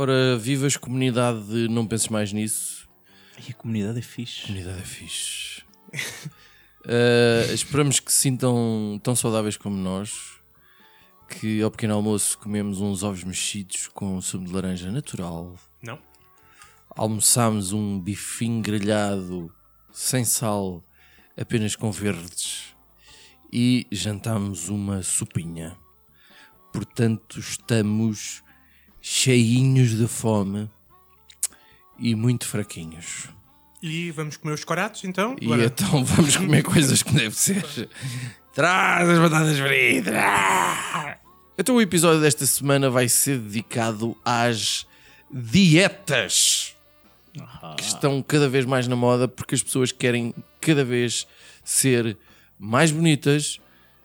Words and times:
Ora, 0.00 0.38
vivas 0.38 0.76
comunidade 0.76 1.42
de 1.48 1.68
Não 1.68 1.84
Penses 1.84 2.08
Mais 2.08 2.32
Nisso. 2.32 2.88
E 3.46 3.50
a 3.50 3.54
comunidade 3.54 3.98
é 3.98 4.02
fixe. 4.02 4.42
Comunidade 4.42 4.78
é 4.78 4.84
fixe. 4.84 5.62
Uh, 6.88 7.52
esperamos 7.52 8.00
que 8.00 8.10
se 8.10 8.20
sintam 8.20 8.98
tão 9.02 9.14
saudáveis 9.14 9.58
como 9.58 9.76
nós. 9.76 10.38
Que 11.28 11.60
ao 11.60 11.70
pequeno 11.70 11.92
almoço 11.92 12.38
comemos 12.38 12.80
uns 12.80 13.02
ovos 13.02 13.22
mexidos 13.22 13.86
com 13.88 14.18
sumo 14.22 14.46
de 14.46 14.52
laranja 14.52 14.90
natural. 14.90 15.54
Não? 15.82 15.98
Almoçámos 16.88 17.72
um 17.72 18.00
bifinho 18.00 18.62
grelhado 18.62 19.54
sem 19.92 20.24
sal, 20.24 20.82
apenas 21.38 21.76
com 21.76 21.92
verdes. 21.92 22.74
E 23.52 23.86
jantámos 23.92 24.70
uma 24.70 25.02
sopinha. 25.02 25.76
Portanto, 26.72 27.38
estamos 27.38 28.42
cheinhos 29.02 29.90
de 29.90 30.08
fome 30.08 30.70
e 31.98 32.14
muito 32.14 32.46
fraquinhos. 32.46 33.28
E 33.82 34.10
vamos 34.10 34.36
comer 34.36 34.54
os 34.54 34.64
coratos 34.64 35.04
então? 35.04 35.36
E 35.40 35.46
Bora. 35.46 35.64
então 35.64 36.02
vamos 36.04 36.36
comer 36.36 36.62
coisas 36.62 37.02
que 37.02 37.12
deve 37.12 37.36
ser. 37.36 37.88
Traz 38.54 39.08
as 39.08 39.18
batatas 39.18 39.58
fritas! 39.58 40.14
Então 41.56 41.76
o 41.76 41.80
episódio 41.80 42.20
desta 42.20 42.46
semana 42.46 42.90
vai 42.90 43.08
ser 43.08 43.38
dedicado 43.38 44.16
às 44.24 44.86
dietas. 45.30 46.74
Que 47.76 47.84
estão 47.84 48.20
cada 48.22 48.48
vez 48.48 48.64
mais 48.64 48.88
na 48.88 48.96
moda 48.96 49.28
porque 49.28 49.54
as 49.54 49.62
pessoas 49.62 49.92
querem 49.92 50.34
cada 50.60 50.84
vez 50.84 51.26
ser 51.62 52.16
mais 52.58 52.90
bonitas 52.90 53.60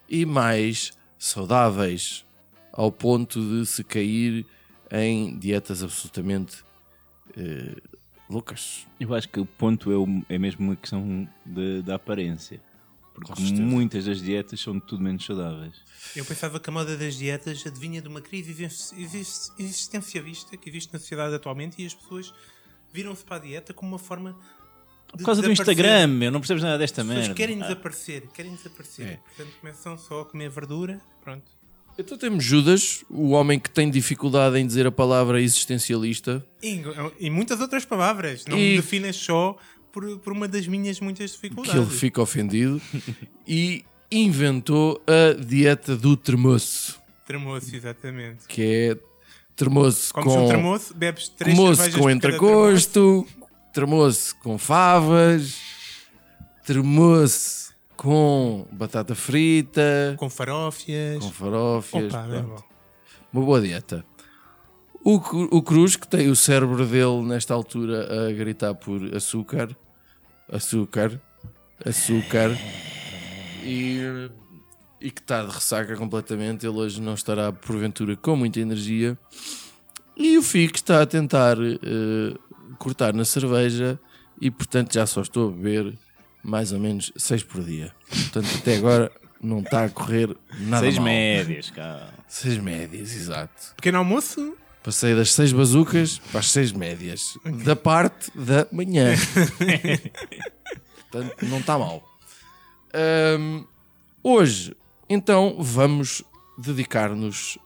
e 0.07 0.25
mais 0.25 0.91
saudáveis. 1.17 2.25
Ao 2.71 2.91
ponto 2.91 3.39
de 3.39 3.65
se 3.65 3.83
cair 3.83 4.45
em 4.91 5.37
dietas 5.37 5.83
absolutamente 5.83 6.57
eh, 7.35 7.75
loucas. 8.33 8.85
Eu 8.99 9.13
acho 9.13 9.29
que 9.29 9.39
o 9.39 9.45
ponto 9.45 9.91
é, 9.91 9.95
o- 9.95 10.23
é 10.27 10.37
mesmo 10.37 10.65
uma 10.65 10.75
questão 10.75 11.27
da 11.85 11.95
aparência. 11.95 12.59
Porque 13.13 13.31
muitas 13.61 14.05
das 14.05 14.19
dietas 14.19 14.59
são 14.59 14.73
de 14.73 14.81
tudo 14.87 15.03
menos 15.03 15.23
saudáveis. 15.23 15.75
Eu 16.15 16.25
pensava 16.25 16.59
que 16.59 16.67
a 16.67 16.73
moda 16.73 16.97
das 16.97 17.13
dietas 17.15 17.63
adivinha 17.65 18.01
de 18.01 18.07
uma 18.07 18.19
crise 18.21 18.49
existen- 18.49 18.99
exist- 19.03 19.51
existencialista 19.59 20.57
que 20.57 20.67
existe 20.67 20.91
na 20.91 20.97
sociedade 20.99 21.35
atualmente 21.35 21.79
e 21.81 21.85
as 21.85 21.93
pessoas 21.93 22.33
viram-se 22.91 23.23
para 23.23 23.35
a 23.35 23.39
dieta 23.39 23.71
como 23.71 23.91
uma 23.91 23.99
forma 23.99 24.33
de 25.11 25.17
Por 25.19 25.25
causa 25.25 25.43
do. 25.43 25.51
Instagram, 25.51 26.07
meu, 26.07 26.31
não 26.31 26.39
percebes 26.39 26.63
nada 26.63 26.75
desta 26.79 27.01
As 27.01 27.07
pessoas 27.07 27.27
merda. 27.27 27.35
querem 27.35 27.59
desaparecer, 27.59 28.27
querem 28.33 28.55
desaparecer. 28.55 29.07
É. 29.07 29.15
Portanto, 29.17 29.53
começam 29.61 29.95
só 29.97 30.21
a 30.21 30.25
comer 30.25 30.49
verdura. 30.49 30.99
Pronto. 31.21 31.51
Então 31.97 32.17
temos 32.17 32.43
Judas, 32.43 33.03
o 33.09 33.29
homem 33.31 33.59
que 33.59 33.69
tem 33.69 33.89
dificuldade 33.89 34.57
em 34.57 34.65
dizer 34.65 34.87
a 34.87 34.91
palavra 34.91 35.39
existencialista. 35.41 36.43
E, 36.61 36.81
e 37.19 37.29
muitas 37.29 37.59
outras 37.59 37.85
palavras. 37.85 38.45
Não 38.47 38.57
E- 38.57 38.71
me 38.71 38.75
definas 38.77 39.15
só 39.15 39.55
por, 39.91 40.17
por 40.19 40.33
uma 40.33 40.47
das 40.47 40.65
minhas 40.67 40.99
muitas 40.99 41.31
que 41.31 41.37
dificuldades. 41.41 41.79
ele 41.81 41.89
fica 41.95 42.19
ofendido 42.21 42.81
e 43.47 43.85
inventou 44.11 45.01
a 45.07 45.39
dieta 45.39 45.95
do 45.95 46.17
termoço, 46.17 46.99
Tremoço, 47.27 47.75
exatamente. 47.75 48.47
que 48.47 48.61
é 48.63 48.97
termoço 49.55 50.11
Comes 50.13 50.33
com 50.33 50.45
um 50.45 50.47
tremoço, 50.47 50.93
bebes 50.95 51.29
três 51.29 51.55
termoço 51.55 51.91
com 51.99 52.09
entrecosto, 52.09 53.27
termoço 53.71 54.35
com 54.37 54.57
favas, 54.57 55.55
termoço 56.65 57.62
com 58.03 58.67
batata 58.69 59.15
frita, 59.15 60.13
Com 60.19 60.29
farófias. 60.29 61.23
com 61.23 61.31
farófias. 61.31 62.13
Opa, 62.13 62.27
é 62.27 62.41
pronto. 62.41 62.63
Uma 63.31 63.45
boa 63.45 63.61
dieta. 63.61 64.05
O, 65.05 65.15
o 65.15 65.63
Cruz, 65.63 65.95
que 65.95 66.05
tem 66.05 66.29
o 66.29 66.35
cérebro 66.35 66.85
dele 66.85 67.21
nesta 67.23 67.53
altura 67.53 68.27
a 68.27 68.31
gritar 68.33 68.75
por 68.75 69.01
açúcar, 69.15 69.69
açúcar, 70.51 71.21
açúcar, 71.85 72.51
e, 73.63 73.99
e 74.99 75.09
que 75.09 75.21
está 75.21 75.41
de 75.45 75.53
ressaca 75.53 75.95
completamente. 75.95 76.67
Ele 76.67 76.77
hoje 76.77 77.01
não 77.01 77.13
estará, 77.13 77.53
porventura, 77.53 78.17
com 78.17 78.35
muita 78.35 78.59
energia. 78.59 79.17
E 80.17 80.37
o 80.37 80.43
que 80.43 80.57
está 80.75 81.01
a 81.01 81.05
tentar 81.05 81.55
eh, 81.57 82.37
cortar 82.77 83.13
na 83.13 83.23
cerveja, 83.23 83.97
e 84.41 84.51
portanto 84.51 84.93
já 84.93 85.05
só 85.07 85.21
estou 85.21 85.47
a 85.47 85.51
beber 85.51 85.97
mais 86.43 86.71
ou 86.71 86.79
menos 86.79 87.11
6 87.15 87.43
por 87.43 87.63
dia. 87.63 87.93
Portanto, 88.09 88.47
até 88.59 88.77
agora 88.77 89.11
não 89.41 89.59
está 89.59 89.85
a 89.85 89.89
correr 89.89 90.35
nada 90.59 90.83
Seis 90.85 90.95
mal. 90.97 91.05
médias, 91.05 91.69
cara. 91.69 92.13
Seis 92.27 92.57
médias, 92.57 93.15
exato. 93.15 93.75
Pequeno 93.75 93.97
almoço, 93.99 94.55
Passei 94.83 95.15
das 95.15 95.31
seis 95.31 95.53
bazucas 95.53 96.19
para 96.29 96.41
as 96.41 96.51
seis 96.51 96.73
médias. 96.73 97.37
Da 97.63 97.73
parte 97.73 98.29
da 98.35 98.67
manhã. 98.69 99.13
Portanto, 101.09 101.45
não 101.45 101.59
está 101.59 101.79
mal. 101.79 102.03
Ahm, 102.93 103.63
hoje, 104.21 104.75
então, 105.09 105.55
vamos 105.57 106.21
dedicar-nos 106.57 107.57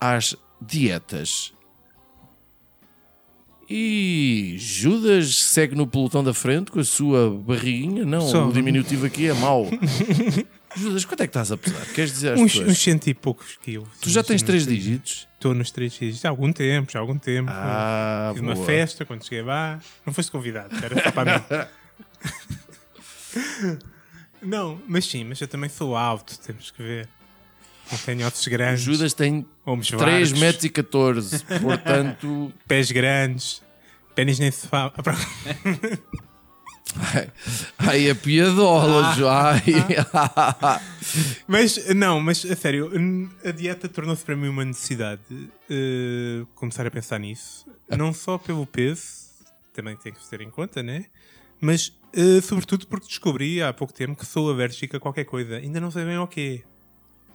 às 0.00 0.34
dietas. 0.58 1.52
E 3.68 4.56
Judas 4.58 5.36
segue 5.36 5.74
no 5.74 5.86
pelotão 5.86 6.22
da 6.22 6.34
frente 6.34 6.70
com 6.70 6.80
a 6.80 6.84
sua 6.84 7.30
barriguinha. 7.30 8.04
Não, 8.04 8.20
Só. 8.20 8.48
o 8.48 8.52
diminutivo 8.52 9.06
aqui 9.06 9.28
é 9.28 9.32
mau. 9.34 9.68
Judas, 10.76 11.04
quanto 11.04 11.22
é 11.22 11.26
que 11.26 11.30
estás 11.30 11.52
a 11.52 11.56
pesar? 11.56 11.84
Queres 11.94 12.10
dizer 12.12 12.32
às 12.32 12.40
uns, 12.40 12.52
pessoas? 12.52 12.70
uns 12.72 12.78
cento 12.78 13.06
e 13.06 13.14
poucos 13.14 13.56
quilos. 13.62 13.88
Tu 14.00 14.10
já 14.10 14.24
tens 14.24 14.42
três 14.42 14.66
dígitos? 14.66 15.28
Estou 15.34 15.54
nos 15.54 15.70
três 15.70 15.92
dígitos. 15.92 16.24
Há 16.24 16.30
algum 16.30 16.52
tempo, 16.52 16.90
já 16.90 16.98
há 16.98 17.02
algum 17.02 17.16
tempo. 17.16 17.48
Ah, 17.52 18.30
Fiz 18.32 18.42
uma 18.42 18.54
boa. 18.54 18.66
festa 18.66 19.04
quando 19.04 19.22
cheguei 19.22 19.42
lá. 19.42 19.78
Não 20.04 20.12
foste 20.12 20.32
convidado, 20.32 20.74
era 20.84 21.00
só 21.02 21.12
para 21.12 21.38
mim. 21.38 21.44
Não, 24.42 24.80
mas 24.86 25.06
sim, 25.06 25.24
mas 25.24 25.40
eu 25.40 25.48
também 25.48 25.70
sou 25.70 25.96
alto, 25.96 26.38
temos 26.40 26.70
que 26.70 26.82
ver. 26.82 27.08
Não 27.90 27.98
tenho 27.98 28.26
ossos 28.26 28.46
grandes, 28.48 28.82
Judas 28.82 29.12
tem 29.14 29.46
ombros 29.66 29.88
3 29.88 30.00
largos, 30.02 30.32
metros 30.32 30.64
e 30.64 30.68
14, 30.70 31.44
portanto, 31.60 32.52
pés 32.66 32.90
grandes, 32.90 33.62
pênis 34.14 34.38
nem 34.38 34.50
se 34.50 34.66
fala. 34.66 34.92
ai, 37.78 38.08
é 38.08 38.14
piadola, 38.14 39.14
Ah. 39.28 39.52
Ai. 39.52 40.80
Mas, 41.46 41.94
não, 41.94 42.20
mas 42.20 42.44
a 42.44 42.56
sério, 42.56 42.90
a 43.44 43.50
dieta 43.50 43.88
tornou-se 43.88 44.24
para 44.24 44.34
mim 44.36 44.48
uma 44.48 44.64
necessidade. 44.64 45.20
eh, 45.70 46.44
começar 46.54 46.86
a 46.86 46.90
pensar 46.90 47.18
nisso. 47.20 47.66
Não 47.96 48.12
só 48.12 48.38
pelo 48.38 48.66
peso, 48.66 49.02
também 49.72 49.96
tem 49.96 50.12
que 50.12 50.26
ter 50.28 50.40
em 50.40 50.50
conta, 50.50 50.82
né? 50.82 51.04
Mas, 51.60 51.92
eh, 52.12 52.40
sobretudo, 52.40 52.86
porque 52.86 53.06
descobri 53.06 53.62
há 53.62 53.72
pouco 53.72 53.92
tempo 53.92 54.16
que 54.16 54.26
sou 54.26 54.50
alérgico 54.50 54.96
a 54.96 55.00
qualquer 55.00 55.24
coisa. 55.24 55.56
Ainda 55.56 55.80
não 55.80 55.90
sei 55.90 56.04
bem 56.04 56.16
ao 56.16 56.26
quê. 56.26 56.64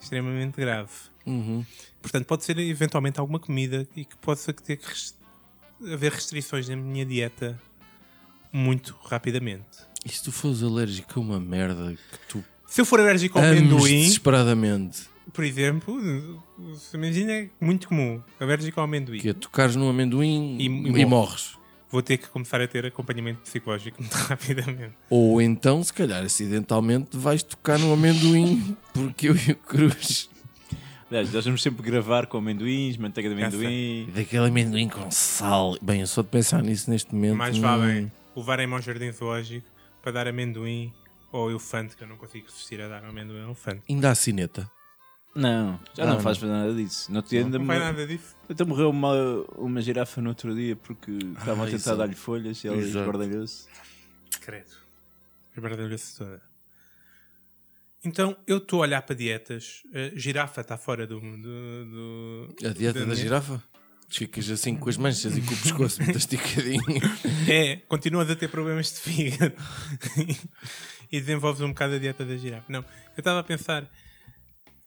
Extremamente 0.00 0.56
grave. 0.56 0.90
Uhum. 1.26 1.64
Portanto, 2.00 2.24
pode 2.26 2.44
ser 2.44 2.58
eventualmente 2.58 3.20
alguma 3.20 3.38
comida 3.38 3.86
e 3.94 4.04
que 4.04 4.16
possa 4.16 4.52
ter 4.52 4.76
que 4.78 4.86
res- 4.88 5.14
haver 5.92 6.12
restrições 6.12 6.68
na 6.68 6.76
minha 6.76 7.04
dieta 7.04 7.60
muito 8.52 8.96
rapidamente. 9.04 9.66
E 10.04 10.08
se 10.08 10.22
tu 10.22 10.32
fores 10.32 10.62
alérgico 10.62 11.18
a 11.18 11.22
uma 11.22 11.38
merda 11.38 11.92
que 11.94 12.18
tu 12.28 12.44
Se 12.66 12.80
eu 12.80 12.84
for 12.86 13.00
alérgico 13.00 13.38
ao 13.38 13.44
amendoim, 13.44 14.02
desesperadamente, 14.04 15.02
por 15.32 15.44
exemplo, 15.44 16.00
imagina 16.94 17.32
é 17.32 17.50
muito 17.60 17.86
comum, 17.88 18.20
alérgico 18.40 18.80
ao 18.80 18.84
amendoim. 18.84 19.18
que 19.20 19.28
é 19.28 19.32
tocares 19.34 19.76
num 19.76 19.88
amendoim 19.88 20.56
E- 20.58 20.62
e, 20.62 20.66
e 20.66 20.68
morres. 21.04 21.08
morres. 21.08 21.58
Vou 21.90 22.02
ter 22.02 22.18
que 22.18 22.28
começar 22.28 22.60
a 22.60 22.68
ter 22.68 22.86
acompanhamento 22.86 23.40
psicológico 23.40 24.00
muito 24.00 24.14
rapidamente. 24.28 24.94
Ou 25.08 25.42
então, 25.42 25.82
se 25.82 25.92
calhar, 25.92 26.22
acidentalmente 26.22 27.16
vais 27.16 27.42
tocar 27.42 27.78
num 27.78 27.92
amendoim, 27.92 28.76
porque 28.94 29.28
eu 29.28 29.36
e 29.36 29.52
o 29.52 29.56
Cruz. 29.56 30.30
Aliás, 31.08 31.32
nós 31.32 31.44
vamos 31.44 31.60
sempre 31.60 31.82
gravar 31.82 32.26
com 32.26 32.38
amendoins, 32.38 32.96
manteiga 32.96 33.28
de 33.28 33.34
amendoim. 33.34 34.06
E 34.08 34.12
daquele 34.14 34.46
amendoim 34.46 34.88
com 34.88 35.10
sal. 35.10 35.76
Bem, 35.82 36.02
eu 36.02 36.06
só 36.06 36.22
de 36.22 36.28
pensar 36.28 36.62
nisso 36.62 36.88
neste 36.88 37.12
momento. 37.12 37.36
Mais 37.36 37.58
hum, 37.58 37.60
valem 37.60 38.12
levarem-me 38.36 38.74
ao 38.74 38.80
jardim 38.80 39.10
zoológico 39.10 39.66
para 40.00 40.12
dar 40.12 40.28
amendoim 40.28 40.92
ou 41.32 41.50
elefante, 41.50 41.96
que 41.96 42.02
eu 42.04 42.08
não 42.08 42.16
consigo 42.16 42.46
resistir 42.46 42.80
a 42.80 42.88
dar 42.88 43.04
amendoim 43.04 43.40
ao 43.40 43.46
elefante. 43.46 43.82
Ainda 43.88 44.10
há 44.10 44.14
cineta. 44.14 44.70
Não, 45.34 45.78
já 45.94 46.02
Ah, 46.02 46.06
não, 46.06 46.14
não. 46.14 46.20
faz 46.20 46.42
nada 46.42 46.74
disso. 46.74 47.10
No 47.10 47.18
outro 47.18 47.30
dia 47.30 47.40
ainda 47.44 47.56
Não 47.58 47.64
me- 47.64 47.68
vai 47.68 47.78
nada 47.78 48.06
disso. 48.06 48.34
Até 48.48 48.64
morreu 48.64 48.90
uma, 48.90 49.14
uma 49.56 49.80
girafa 49.80 50.20
no 50.20 50.30
outro 50.30 50.54
dia 50.54 50.74
porque 50.74 51.12
estavam 51.12 51.64
a 51.64 51.66
tentar 51.70 51.94
dar-lhe 51.94 52.16
folhas 52.16 52.62
e 52.64 52.68
ela 52.68 52.76
esbardalhou-se. 52.78 53.66
Credo. 54.40 54.70
Esbardalhou-se 55.56 56.16
toda. 56.18 56.42
Então, 58.04 58.36
eu 58.46 58.56
estou 58.58 58.80
a 58.80 58.82
olhar 58.82 59.02
para 59.02 59.14
dietas. 59.14 59.82
A 59.94 60.18
girafa 60.18 60.62
está 60.62 60.76
fora 60.78 61.06
do. 61.06 61.20
do, 61.20 61.84
do 62.56 62.66
A 62.66 62.72
dieta 62.72 62.98
da 63.00 63.04
minha- 63.06 63.16
girafa? 63.16 63.62
Ficas 64.08 64.50
assim 64.50 64.74
com 64.74 64.88
as 64.88 64.96
manchas 64.96 65.36
e 65.36 65.40
com 65.40 65.54
o 65.54 65.56
pescoço 65.62 66.02
muito 66.02 66.18
esticadinho. 66.18 66.82
É, 67.48 67.76
continuas 67.86 68.28
a 68.28 68.34
ter 68.34 68.48
problemas 68.48 68.86
de 68.92 68.98
fígado. 68.98 69.54
e 71.12 71.20
desenvolves 71.20 71.60
um 71.60 71.68
bocado 71.68 71.94
a 71.94 71.98
dieta 71.98 72.24
da 72.24 72.36
girafa. 72.36 72.64
Não, 72.68 72.80
eu 72.80 73.18
estava 73.20 73.38
a 73.38 73.44
pensar. 73.44 73.88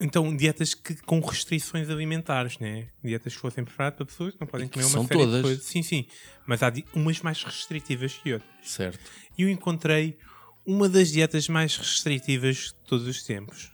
Então, 0.04 0.36
dietas 0.36 0.74
que, 0.74 0.96
com 1.04 1.20
restrições 1.22 1.90
alimentares, 1.90 2.60
né? 2.60 2.88
Dietas 3.04 3.34
que 3.34 3.40
fossem 3.40 3.64
preparadas 3.64 3.96
para 3.98 4.06
pessoas 4.06 4.34
que 4.34 4.42
não 4.42 4.48
podem 4.48 4.68
que 4.68 4.74
comer 4.74 4.86
uma 4.86 4.92
são 4.92 5.08
série 5.08 5.20
de 5.20 5.26
todas. 5.26 5.42
coisas. 5.42 5.64
Sim, 5.64 5.82
sim. 5.82 6.06
Mas 6.46 6.62
há 6.62 6.72
umas 6.94 7.22
mais 7.22 7.42
restritivas 7.44 8.14
que 8.14 8.34
outras. 8.34 8.52
Certo. 8.64 9.00
E 9.38 9.44
eu 9.44 9.50
encontrei 9.50 10.18
uma 10.66 10.90
das 10.90 11.10
dietas 11.12 11.48
mais 11.48 11.78
restritivas 11.78 12.58
de 12.58 12.74
todos 12.88 13.08
os 13.08 13.24
tempos. 13.24 13.72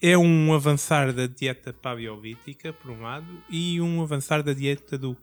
É 0.00 0.16
um 0.16 0.52
avançar 0.52 1.12
da 1.12 1.26
dieta 1.26 1.72
paleolítica, 1.72 2.72
por 2.72 2.90
um 2.90 3.02
lado, 3.02 3.26
e 3.50 3.80
um 3.80 4.02
avançar 4.02 4.42
da 4.42 4.52
dieta 4.52 4.96
do 4.98 5.16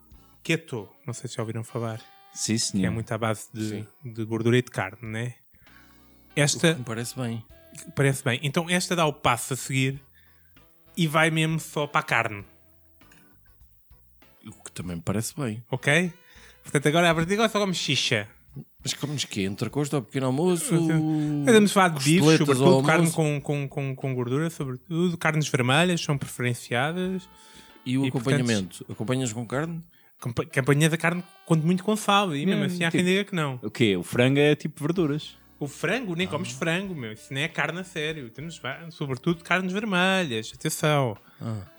keto. 0.44 0.88
Não 1.06 1.14
sei 1.14 1.30
se 1.30 1.36
já 1.36 1.42
ouviram 1.42 1.64
falar. 1.64 2.02
Sim, 2.34 2.54
Que 2.54 2.60
senhor. 2.60 2.88
é 2.88 2.90
muito 2.90 3.12
à 3.12 3.18
base 3.18 3.48
de, 3.54 3.86
de 4.06 4.24
gordura 4.24 4.58
e 4.58 4.62
de 4.62 4.70
carne, 4.72 5.00
né? 5.10 5.36
Esta 6.36 6.80
parece 6.86 7.16
bem. 7.20 7.44
parece 7.96 8.24
bem. 8.24 8.40
Então, 8.44 8.70
esta 8.70 8.96
dá 8.96 9.06
o 9.06 9.12
passo 9.14 9.54
a 9.54 9.58
seguir 9.58 10.00
e 11.00 11.08
vai 11.08 11.32
mesmo 11.32 11.60
só 11.60 11.88
para 11.88 12.02
a 12.02 12.04
carne, 12.04 12.44
O 14.46 14.52
que 14.64 14.72
também 14.72 14.96
me 14.96 15.02
parece 15.02 15.34
bem. 15.40 15.64
ok? 15.72 16.12
Portanto, 16.64 16.88
agora 16.88 17.10
a 17.10 17.14
partir 17.16 17.30
de 17.30 17.34
agora 17.36 17.50
só 17.50 17.60
come 17.60 17.74
xixa. 17.74 18.28
Mas 18.84 18.94
comes 18.94 19.26
quê? 19.26 19.44
Entrecosto 19.44 19.96
ao 19.96 20.02
pequeno 20.02 20.28
almoço? 20.28 20.74
Podemos 21.46 21.72
falar 21.72 21.90
de 21.90 22.04
bifes, 22.04 22.28
ao 22.28 22.38
sobretudo 22.38 22.84
carne 22.84 23.12
com, 23.12 23.40
com, 23.42 23.68
com, 23.68 23.96
com 23.96 24.16
gordura, 24.16 24.50
sobretudo. 24.50 25.18
Carnes 25.18 25.48
vermelhas 25.48 26.02
são 26.02 26.18
preferenciadas. 26.18 27.28
E 27.86 27.98
o 27.98 28.06
E, 28.06 28.10
acompanhamento? 28.10 28.86
Acompanhas 28.90 29.32
com 29.34 29.46
carne? 29.46 29.82
Campa- 30.20 30.46
Campanha 30.46 30.90
da 30.90 30.98
carne, 30.98 31.24
quanto 31.46 31.66
muito 31.66 31.84
com 31.84 31.96
sal. 31.96 32.36
E 32.36 32.46
mesmo 32.46 32.64
É, 32.64 32.66
assim 32.68 32.84
há 32.84 32.92
quem 32.92 33.00
tipo- 33.02 33.10
diga 33.10 33.24
que 33.26 33.36
não. 33.36 33.60
O 33.64 33.70
quê? 33.72 33.96
O 33.96 34.04
frango 34.04 34.40
é 34.40 34.56
tipo 34.56 34.82
verduras. 34.82 35.38
O 35.60 35.68
frango, 35.68 36.16
nem 36.16 36.26
comes 36.26 36.52
frango, 36.52 36.96
meu. 36.96 37.12
Isso 37.12 37.34
nem 37.34 37.44
é 37.44 37.48
carne 37.50 37.80
a 37.82 37.84
sério. 37.84 38.30
Temos, 38.30 38.62
sobretudo, 38.92 39.44
carnes 39.44 39.74
vermelhas. 39.74 40.52
Atenção. 40.56 41.18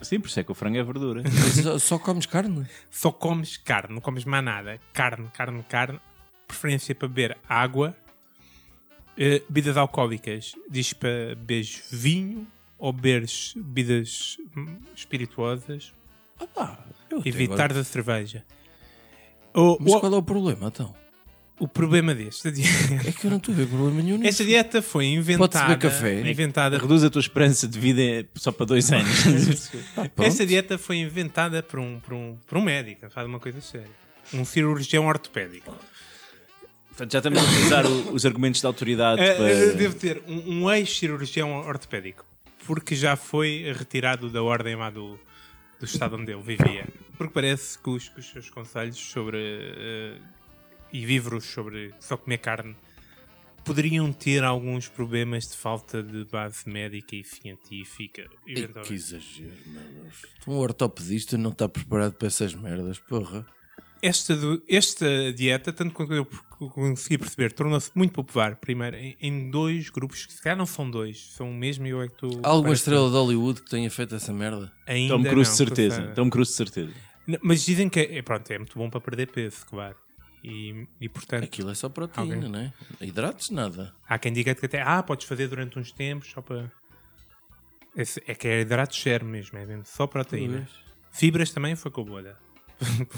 Sim, 0.01 0.19
por 0.19 0.27
isso 0.27 0.39
é 0.39 0.43
que 0.43 0.51
o 0.51 0.55
frango 0.55 0.77
é 0.77 0.83
verdura. 0.83 1.23
Só, 1.63 1.79
só 1.79 1.99
comes 1.99 2.25
carne? 2.27 2.67
Só 2.91 3.11
comes 3.11 3.57
carne, 3.57 3.95
não 3.95 4.01
comes 4.01 4.23
mais 4.23 4.43
nada. 4.43 4.79
Carne, 4.93 5.27
carne, 5.33 5.63
carne. 5.63 5.99
Preferência 6.47 6.93
para 6.93 7.07
beber 7.07 7.37
água. 7.49 7.95
Eh, 9.17 9.41
bebidas 9.49 9.77
alcoólicas. 9.77 10.53
Diz 10.69 10.93
para 10.93 11.29
beberes 11.35 11.83
vinho 11.91 12.47
ou 12.77 12.93
beberes 12.93 13.53
bebidas 13.55 14.37
hum, 14.55 14.77
espirituosas. 14.95 15.91
Eu 17.09 17.19
até 17.19 17.29
Evitar 17.29 17.73
da 17.73 17.83
cerveja. 17.83 18.45
O, 19.53 19.77
Mas 19.79 19.93
o- 19.93 19.99
qual 19.99 20.13
é 20.13 20.17
o 20.17 20.23
problema, 20.23 20.67
então? 20.67 20.95
O 21.61 21.67
problema 21.67 22.15
desta 22.15 22.51
dieta. 22.51 23.07
É 23.07 23.11
que 23.11 23.25
eu 23.27 23.29
não 23.29 23.37
estou 23.37 23.53
a 23.53 23.57
ver 23.57 23.67
problema 23.67 24.01
nenhum 24.01 24.17
nisso. 24.17 24.29
Esta 24.29 24.43
dieta 24.45 24.81
foi 24.81 25.05
inventada. 25.05 25.47
Pode-se 25.47 25.67
beber 25.67 25.79
café? 25.79 26.29
Inventada 26.31 26.77
Reduz 26.79 27.03
a 27.03 27.09
tua 27.09 27.19
esperança 27.19 27.67
de 27.67 27.79
vida 27.79 28.27
só 28.35 28.51
para 28.51 28.65
dois 28.65 28.91
anos. 28.91 29.69
Pronto. 29.93 30.23
Esta 30.23 30.43
dieta 30.45 30.77
foi 30.79 30.97
inventada 30.97 31.61
por 31.61 31.79
um, 31.79 31.99
por 31.99 32.13
um, 32.13 32.35
por 32.47 32.57
um 32.57 32.61
médico, 32.61 33.07
faz 33.11 33.27
uma 33.27 33.39
coisa 33.39 33.61
séria. 33.61 33.91
Um 34.33 34.43
cirurgião 34.43 35.05
ortopédico. 35.05 35.75
Portanto, 36.89 37.11
já 37.11 37.19
estamos 37.19 37.39
a 37.39 37.43
utilizar 37.43 37.85
os 37.87 38.25
argumentos 38.25 38.59
da 38.61 38.67
autoridade 38.67 39.21
Eh, 39.21 39.33
para... 39.35 39.73
Devo 39.77 39.95
ter 39.95 40.21
um, 40.27 40.63
um 40.63 40.71
ex-cirurgião 40.71 41.53
ortopédico, 41.59 42.25
porque 42.65 42.95
já 42.95 43.15
foi 43.15 43.71
retirado 43.77 44.29
da 44.31 44.41
ordem 44.41 44.75
lá 44.75 44.89
do, 44.89 45.19
do 45.79 45.85
estado 45.85 46.15
onde 46.17 46.31
ele 46.31 46.41
vivia. 46.41 46.85
Porque 47.17 47.33
parece 47.33 47.77
que 47.77 47.89
os, 47.89 48.09
que 48.09 48.19
os 48.19 48.29
seus 48.29 48.49
conselhos 48.49 48.97
sobre. 48.97 49.37
eh, 49.37 50.15
e 50.93 51.05
livros 51.05 51.45
sobre 51.45 51.93
só 51.99 52.17
comer 52.17 52.37
carne 52.39 52.75
poderiam 53.63 54.11
ter 54.11 54.43
alguns 54.43 54.87
problemas 54.87 55.47
de 55.47 55.55
falta 55.55 56.01
de 56.01 56.25
base 56.25 56.67
médica 56.67 57.15
e 57.15 57.23
científica. 57.23 58.25
Eventualmente. 58.47 58.87
que 58.87 58.93
exagero, 58.95 59.51
meu 59.67 59.83
Deus. 60.03 60.15
Um 60.47 60.53
ortopedista 60.53 61.37
não 61.37 61.51
está 61.51 61.69
preparado 61.69 62.13
para 62.13 62.27
essas 62.27 62.53
merdas, 62.55 62.97
porra. 62.99 63.45
Esta, 64.01 64.35
do- 64.35 64.63
esta 64.67 65.31
dieta, 65.31 65.71
tanto 65.71 65.93
quanto 65.93 66.11
eu 66.11 66.25
consegui 66.71 67.19
perceber, 67.19 67.51
tornou-se 67.53 67.91
muito 67.93 68.13
popular, 68.13 68.55
primeiro, 68.55 68.97
em, 68.97 69.15
em 69.21 69.51
dois 69.51 69.91
grupos, 69.91 70.25
que 70.25 70.33
se 70.33 70.41
calhar 70.41 70.57
não 70.57 70.65
são 70.65 70.89
dois, 70.89 71.21
são 71.35 71.51
o 71.51 71.53
mesmo 71.53 71.85
e 71.85 71.91
eu 71.91 72.01
é 72.01 72.07
que 72.07 72.15
tu... 72.15 72.39
Há 72.41 72.49
alguma 72.49 72.73
estrela 72.73 73.07
de 73.09 73.13
Hollywood 73.15 73.61
que 73.61 73.69
tenha 73.69 73.91
feito 73.91 74.15
essa 74.15 74.33
merda? 74.33 74.71
Ainda 74.87 75.13
Tom 75.13 75.23
Cruise 75.23 75.49
não, 75.51 75.53
de 75.53 75.57
certeza. 75.57 76.13
Tom 76.15 76.29
Cruise 76.31 76.49
de 76.49 76.57
certeza. 76.57 76.91
Mas 77.43 77.63
dizem 77.63 77.87
que 77.87 77.99
é, 77.99 78.21
pronto, 78.23 78.49
é 78.49 78.57
muito 78.57 78.75
bom 78.75 78.89
para 78.89 78.99
perder 78.99 79.27
peso, 79.27 79.63
claro. 79.67 79.95
E, 80.43 80.87
e 80.99 81.07
portanto, 81.07 81.43
Aquilo 81.43 81.69
é 81.69 81.75
só 81.75 81.87
proteína, 81.87 82.37
Ok. 82.37 82.49
não 82.49 82.59
é? 82.59 82.73
Hidratos, 82.99 83.49
nada. 83.51 83.93
há 84.07 84.17
quem 84.17 84.33
diga 84.33 84.55
que 84.55 84.65
até, 84.65 84.81
ah, 84.81 85.03
podes 85.03 85.27
fazer 85.27 85.47
durante 85.47 85.77
uns 85.77 85.91
tempos 85.91 86.29
só 86.31 86.41
para... 86.41 86.71
É 88.25 88.33
que 88.33 88.47
é 88.47 88.61
hidrato 88.61 88.95
zero 88.95 89.25
mesmo, 89.25 89.57
é 89.59 89.65
mesmo 89.65 89.85
só 89.85 90.07
proteína. 90.07 90.67
Fibras 91.11 91.51
também 91.51 91.75
foi 91.75 91.91
com 91.91 92.01
a 92.01 92.05
bolha. 92.05 92.37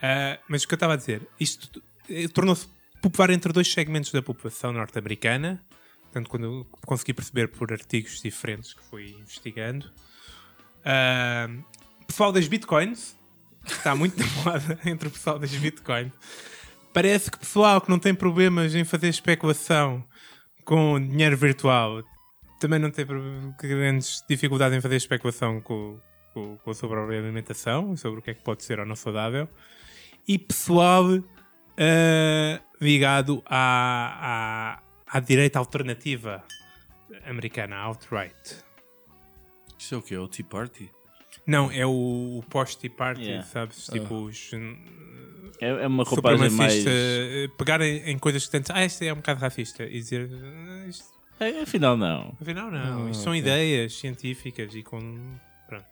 Ah, 0.00 0.38
mas 0.48 0.62
o 0.62 0.68
que 0.68 0.74
eu 0.74 0.76
estava 0.76 0.92
a 0.92 0.96
dizer, 0.96 1.28
isto 1.40 1.82
eh, 2.08 2.28
tornou-se 2.28 2.68
popular 3.02 3.30
entre 3.30 3.52
dois 3.52 3.66
segmentos 3.72 4.12
da 4.12 4.22
população 4.22 4.72
norte-americana, 4.72 5.60
portanto, 6.02 6.28
quando 6.30 6.44
eu 6.44 6.64
consegui 6.86 7.12
perceber 7.12 7.48
por 7.48 7.72
artigos 7.72 8.22
diferentes 8.22 8.74
que 8.74 8.84
fui 8.84 9.10
investigando. 9.10 9.90
Ah, 10.84 11.48
pessoal 12.06 12.30
das 12.30 12.46
bitcoins, 12.46 13.17
que 13.72 13.78
está 13.78 13.94
muito 13.94 14.18
na 14.18 14.26
moda 14.42 14.78
entre 14.84 15.08
o 15.08 15.10
pessoal 15.10 15.38
das 15.38 15.50
bitcoins. 15.50 16.12
Parece 16.92 17.30
que 17.30 17.38
pessoal 17.38 17.80
que 17.80 17.90
não 17.90 17.98
tem 17.98 18.14
problemas 18.14 18.74
em 18.74 18.84
fazer 18.84 19.08
especulação 19.08 20.04
com 20.64 21.00
dinheiro 21.00 21.36
virtual 21.36 22.02
também 22.58 22.78
não 22.78 22.90
tem 22.90 23.06
grandes 23.60 24.24
dificuldades 24.28 24.76
em 24.76 24.80
fazer 24.80 24.96
especulação 24.96 25.60
com, 25.60 25.98
com, 26.34 26.56
com 26.56 26.74
sobre 26.74 26.98
a 26.98 27.02
alimentação, 27.02 27.96
sobre 27.96 28.18
o 28.18 28.22
que 28.22 28.30
é 28.30 28.34
que 28.34 28.42
pode 28.42 28.64
ser 28.64 28.80
ou 28.80 28.86
não 28.86 28.96
saudável. 28.96 29.48
E 30.26 30.38
pessoal 30.38 31.04
eh, 31.76 32.60
ligado 32.80 33.42
à, 33.46 34.80
à, 35.06 35.16
à 35.16 35.20
direita 35.20 35.58
alternativa 35.58 36.42
americana, 37.24 37.76
alt-right. 37.76 38.56
Isso 39.78 39.94
é 39.94 39.98
o 39.98 40.02
quê? 40.02 40.14
É 40.16 40.18
o 40.18 40.26
Tea 40.26 40.44
Party? 40.44 40.90
Não, 41.48 41.72
é 41.72 41.84
o, 41.86 41.90
o 42.38 42.44
post-tea 42.50 42.90
party, 42.90 43.22
Yeah. 43.22 43.44
sabes? 43.46 43.86
Tipo 43.86 44.14
os 44.26 44.50
É, 45.60 45.68
é 45.70 45.86
uma 45.88 46.04
roupagem 46.04 46.50
mais... 46.50 46.84
eh, 46.86 47.48
pegar 47.58 47.80
em, 47.80 48.10
em 48.10 48.18
coisas 48.18 48.44
que 48.44 48.52
tanto, 48.52 48.70
ah, 48.72 48.84
isto 48.84 49.02
é 49.02 49.12
um 49.12 49.16
bocado 49.16 49.40
racista 49.40 49.82
e 49.84 49.92
dizer, 49.98 50.30
"Ah, 50.30 50.86
isto, 50.86 51.04
É, 51.40 51.62
afinal, 51.62 51.96
não. 51.96 52.36
afinal 52.40 52.70
não, 52.70 53.08
isto 53.10 53.22
são 53.24 53.34
ideias 53.34 53.94
científicas 53.98 54.74
e 54.74 54.82
com, 54.82 55.00
pronto, 55.66 55.86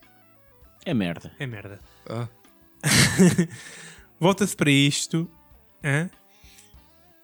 É 0.84 0.92
merda. 0.94 1.32
é 1.38 1.46
merda. 1.46 1.80
Ah. 2.08 2.28
Volta-se 4.20 4.54
para 4.56 4.70
isto 4.70 5.28
hã? 5.84 6.08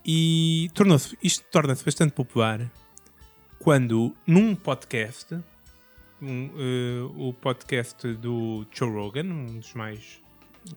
e 0.05 0.71
tornou-se, 0.75 1.17
isto 1.23 1.45
torna-se 1.51 1.85
bastante 1.85 2.13
popular 2.13 2.71
quando 3.59 4.15
num 4.27 4.55
podcast, 4.57 5.37
um, 6.23 6.51
eh, 6.57 7.03
o 7.17 7.33
podcast 7.33 8.07
do 8.15 8.65
Joe 8.73 8.91
Rogan, 8.91 9.25
um 9.25 9.59
dos 9.59 9.75
mais, 9.75 10.21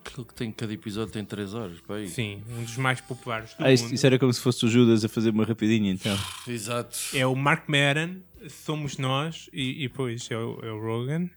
Aquilo 0.04 0.26
que 0.26 0.34
tem 0.34 0.50
cada 0.50 0.72
episódio 0.74 1.12
tem 1.12 1.24
3 1.24 1.54
horas, 1.54 1.80
pá, 1.80 1.94
aí. 1.94 2.08
sim, 2.08 2.42
um 2.50 2.64
dos 2.64 2.76
mais 2.76 3.00
populares 3.00 3.54
do 3.54 3.64
Ah, 3.64 3.72
isso, 3.72 3.84
mundo. 3.84 3.94
isso 3.94 4.04
era 4.04 4.18
como 4.18 4.32
se 4.32 4.40
fosse 4.40 4.64
o 4.66 4.68
Judas 4.68 5.04
a 5.04 5.08
fazer 5.08 5.30
uma 5.30 5.44
rapidinha, 5.44 5.92
então. 5.92 6.18
Exato. 6.48 6.98
É 7.14 7.24
o 7.24 7.36
Mark 7.36 7.68
Maron, 7.68 8.16
somos 8.50 8.98
nós, 8.98 9.48
e, 9.52 9.84
e 9.84 9.88
depois 9.88 10.28
é 10.28 10.36
o, 10.36 10.58
é 10.64 10.72
o 10.72 10.80
Rogan. 10.80 11.30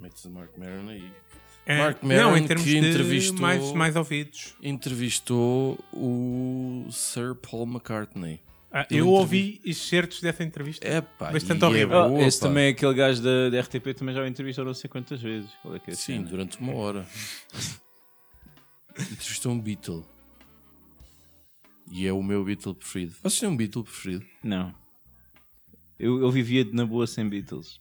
Metes 0.00 0.24
o 0.24 0.30
Mark 0.30 0.56
Maron 0.56 0.88
aí. 0.88 1.10
É, 1.66 1.78
Mark 1.78 2.02
não, 2.02 2.08
Maron 2.30 2.36
em 2.36 2.46
termos 2.46 2.64
que 2.64 2.80
de 2.80 2.88
entrevistou- 2.88 3.40
mais, 3.40 3.72
mais 3.72 3.96
ouvidos. 3.96 4.54
Entrevistou 4.62 5.76
o 5.92 6.86
Sir 6.92 7.34
Paul 7.34 7.66
McCartney. 7.66 8.40
Ah, 8.72 8.86
Eu 8.90 9.08
ouvi 9.08 9.60
excertos 9.64 10.20
dessa 10.20 10.44
entrevista. 10.44 10.86
É 10.86 11.00
pá, 11.00 11.32
Bastante 11.32 11.60
e 11.60 11.64
é 11.64 11.68
horrível. 11.68 12.08
boa, 12.08 12.20
Ah, 12.20 12.26
esse 12.26 12.38
pá. 12.40 12.46
também 12.46 12.66
é 12.66 12.68
aquele 12.68 12.94
gajo 12.94 13.20
da, 13.22 13.50
da 13.50 13.60
RTP 13.60 13.94
também 13.96 14.14
já 14.14 14.22
o 14.22 14.26
entrevistou 14.26 14.64
não 14.64 14.74
sei 14.74 14.88
quantas 14.88 15.20
vezes. 15.20 15.50
Qual 15.62 15.74
é 15.74 15.78
que 15.80 15.90
é 15.90 15.94
Sim, 15.94 16.18
cena? 16.18 16.28
durante 16.28 16.58
uma 16.58 16.74
hora. 16.74 17.06
Entrevistou 18.98 19.52
um 19.52 19.60
Beatle. 19.60 20.04
E 21.90 22.06
é 22.06 22.12
o 22.12 22.22
meu 22.22 22.44
Beatle 22.44 22.74
preferido. 22.74 23.12
Vocês 23.22 23.40
têm 23.40 23.48
um 23.48 23.56
Beatle 23.56 23.82
preferido? 23.82 24.24
Não. 24.42 24.74
Eu, 25.98 26.20
eu 26.20 26.30
vivia 26.30 26.64
na 26.72 26.86
boa 26.86 27.06
sem 27.06 27.28
Beatles. 27.28 27.80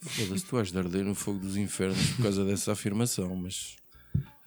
Foda-se, 0.00 0.44
tu 0.44 0.56
vais 0.56 0.72
de 0.72 0.78
arder 0.78 1.04
no 1.04 1.14
fogo 1.14 1.38
dos 1.38 1.56
infernos 1.56 2.10
por 2.14 2.24
causa 2.24 2.44
dessa 2.44 2.72
afirmação, 2.72 3.34
mas. 3.36 3.76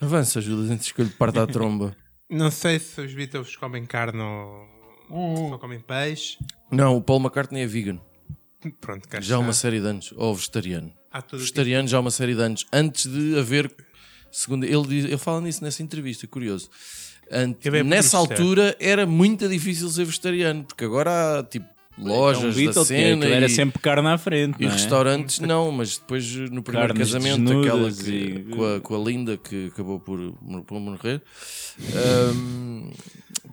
Avança, 0.01 0.39
ajudas 0.39 0.69
antes 0.69 0.91
que 0.91 0.99
eu 0.99 1.05
lhe 1.05 1.11
parta 1.11 1.43
a 1.43 1.47
tromba. 1.47 1.95
Não 2.29 2.51
sei 2.51 2.79
se 2.79 2.99
os 2.99 3.13
Beatles 3.13 3.55
comem 3.55 3.85
carne 3.85 4.19
ou 4.21 4.67
só 5.09 5.57
comem 5.57 5.79
peixe. 5.79 6.37
Não, 6.71 6.97
o 6.97 7.01
Paul 7.01 7.19
McCartney 7.19 7.63
é 7.63 7.67
vegan. 7.67 7.99
Pronto, 8.81 9.07
cá 9.07 9.21
Já 9.21 9.35
há 9.35 9.39
uma 9.39 9.53
série 9.53 9.79
de 9.79 9.87
anos. 9.87 10.13
Ou 10.17 10.33
vegetariano. 10.33 10.91
Vegetariano 11.31 11.87
já 11.87 11.97
há 11.97 11.99
uma 12.01 12.11
série 12.11 12.33
de 12.35 12.41
anos. 12.41 12.65
Antes 12.73 13.05
de 13.11 13.37
haver. 13.37 13.71
Segundo, 14.31 14.65
ele, 14.65 14.87
diz- 14.87 15.05
ele 15.05 15.17
fala 15.17 15.39
nisso 15.41 15.63
nessa 15.63 15.81
entrevista, 15.83 16.27
curioso. 16.27 16.69
Ante- 17.31 17.65
Eu 17.67 17.71
bem 17.71 17.83
nessa 17.83 18.17
altura 18.17 18.75
era 18.79 19.05
muito 19.05 19.47
difícil 19.47 19.89
ser 19.89 20.05
vegetariano, 20.05 20.63
porque 20.63 20.83
agora 20.83 21.39
há 21.39 21.43
tipo 21.43 21.65
lojas 21.97 22.57
É 22.57 22.61
um 22.61 22.65
da 22.65 22.83
cena 22.85 23.15
aquilo 23.23 23.33
era 23.33 23.45
e, 23.45 23.49
sempre 23.49 23.79
carne 23.81 24.07
à 24.09 24.17
frente. 24.17 24.57
e 24.59 24.63
não 24.65 24.69
é? 24.69 24.73
restaurantes 24.73 25.39
não, 25.39 25.71
mas 25.71 25.97
depois 25.97 26.29
no 26.35 26.61
primeiro 26.61 26.93
Carnes 26.93 27.13
casamento, 27.13 27.59
aquela 27.61 27.91
que, 27.91 28.11
e- 28.11 28.43
com, 28.55 28.65
a, 28.75 28.79
com 28.81 28.95
a 28.95 28.99
Linda 29.09 29.37
que 29.37 29.67
acabou 29.67 29.99
por, 29.99 30.19
por 30.67 30.79
morrer, 30.79 31.21
hum, 32.35 32.91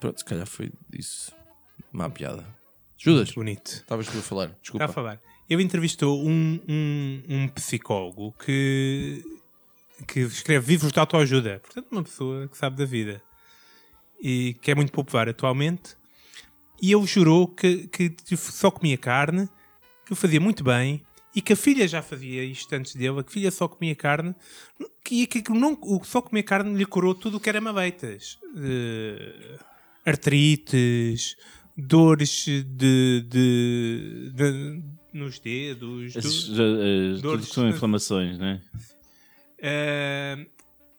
pronto, 0.01 0.19
se 0.19 0.25
calhar 0.25 0.47
foi 0.47 0.73
isso. 0.93 1.33
Má 1.93 2.09
piada. 2.11 2.45
Judas, 2.97 3.33
Bonito. 3.33 3.69
estavas 3.69 4.07
tu 4.07 4.19
a 4.19 4.23
falar, 4.23 4.45
Está 4.47 4.59
desculpa. 4.63 4.85
a 4.85 4.89
falar. 4.89 5.21
Eu 5.51 5.61
entrevistou 5.61 6.25
um, 6.25 6.61
um, 6.69 7.23
um 7.29 7.49
psicólogo 7.49 8.33
que, 8.45 9.23
que 10.07 10.21
escreve 10.21 10.73
livros 10.73 10.93
de 10.93 10.99
autoajuda. 11.01 11.61
Portanto, 11.61 11.89
uma 11.91 12.03
pessoa 12.03 12.49
que 12.49 12.57
sabe 12.57 12.77
da 12.77 12.85
vida. 12.85 13.23
E 14.21 14.55
que 14.63 14.71
é 14.71 14.75
muito 14.75 14.93
popular 14.93 15.29
atualmente. 15.29 15.97
E 16.81 16.93
ele 16.93 17.07
jurou 17.07 17.49
que, 17.49 17.89
que 17.89 18.15
só 18.37 18.71
comia 18.71 18.97
carne, 18.97 19.49
que 20.07 20.13
o 20.13 20.17
fazia 20.17 20.41
muito 20.41 20.63
bem. 20.65 21.03
E 21.35 21.41
que 21.43 21.53
a 21.55 21.57
filha 21.57 21.89
já 21.89 22.03
fazia 22.03 22.45
isto 22.45 22.73
antes 22.75 22.95
dele. 22.95 23.21
A 23.21 23.25
filha 23.25 23.51
só 23.51 23.67
comia 23.67 23.97
carne. 23.97 24.35
Que, 25.05 25.27
que, 25.27 25.43
que 25.43 25.53
não, 25.53 25.77
o 25.83 26.05
só 26.05 26.23
comer 26.23 26.45
carne 26.45 26.77
lhe 26.77 26.87
curou 26.87 27.15
tudo 27.15 27.39
o 27.39 27.41
que 27.41 27.49
era 27.49 27.61
maleitas. 27.61 28.39
Eh, 28.57 29.59
artrites, 30.07 31.37
dores 31.77 32.45
de, 32.47 32.63
de- 33.23 34.33
de- 34.35 34.83
nos 35.13 35.39
dedos, 35.39 36.17
As, 36.17 36.25
do- 36.49 36.57
tudo 37.17 37.21
dores- 37.23 37.49
são 37.49 37.69
inflamações, 37.69 38.39
não 38.39 38.47
é? 38.47 38.63
eh, 39.59 40.47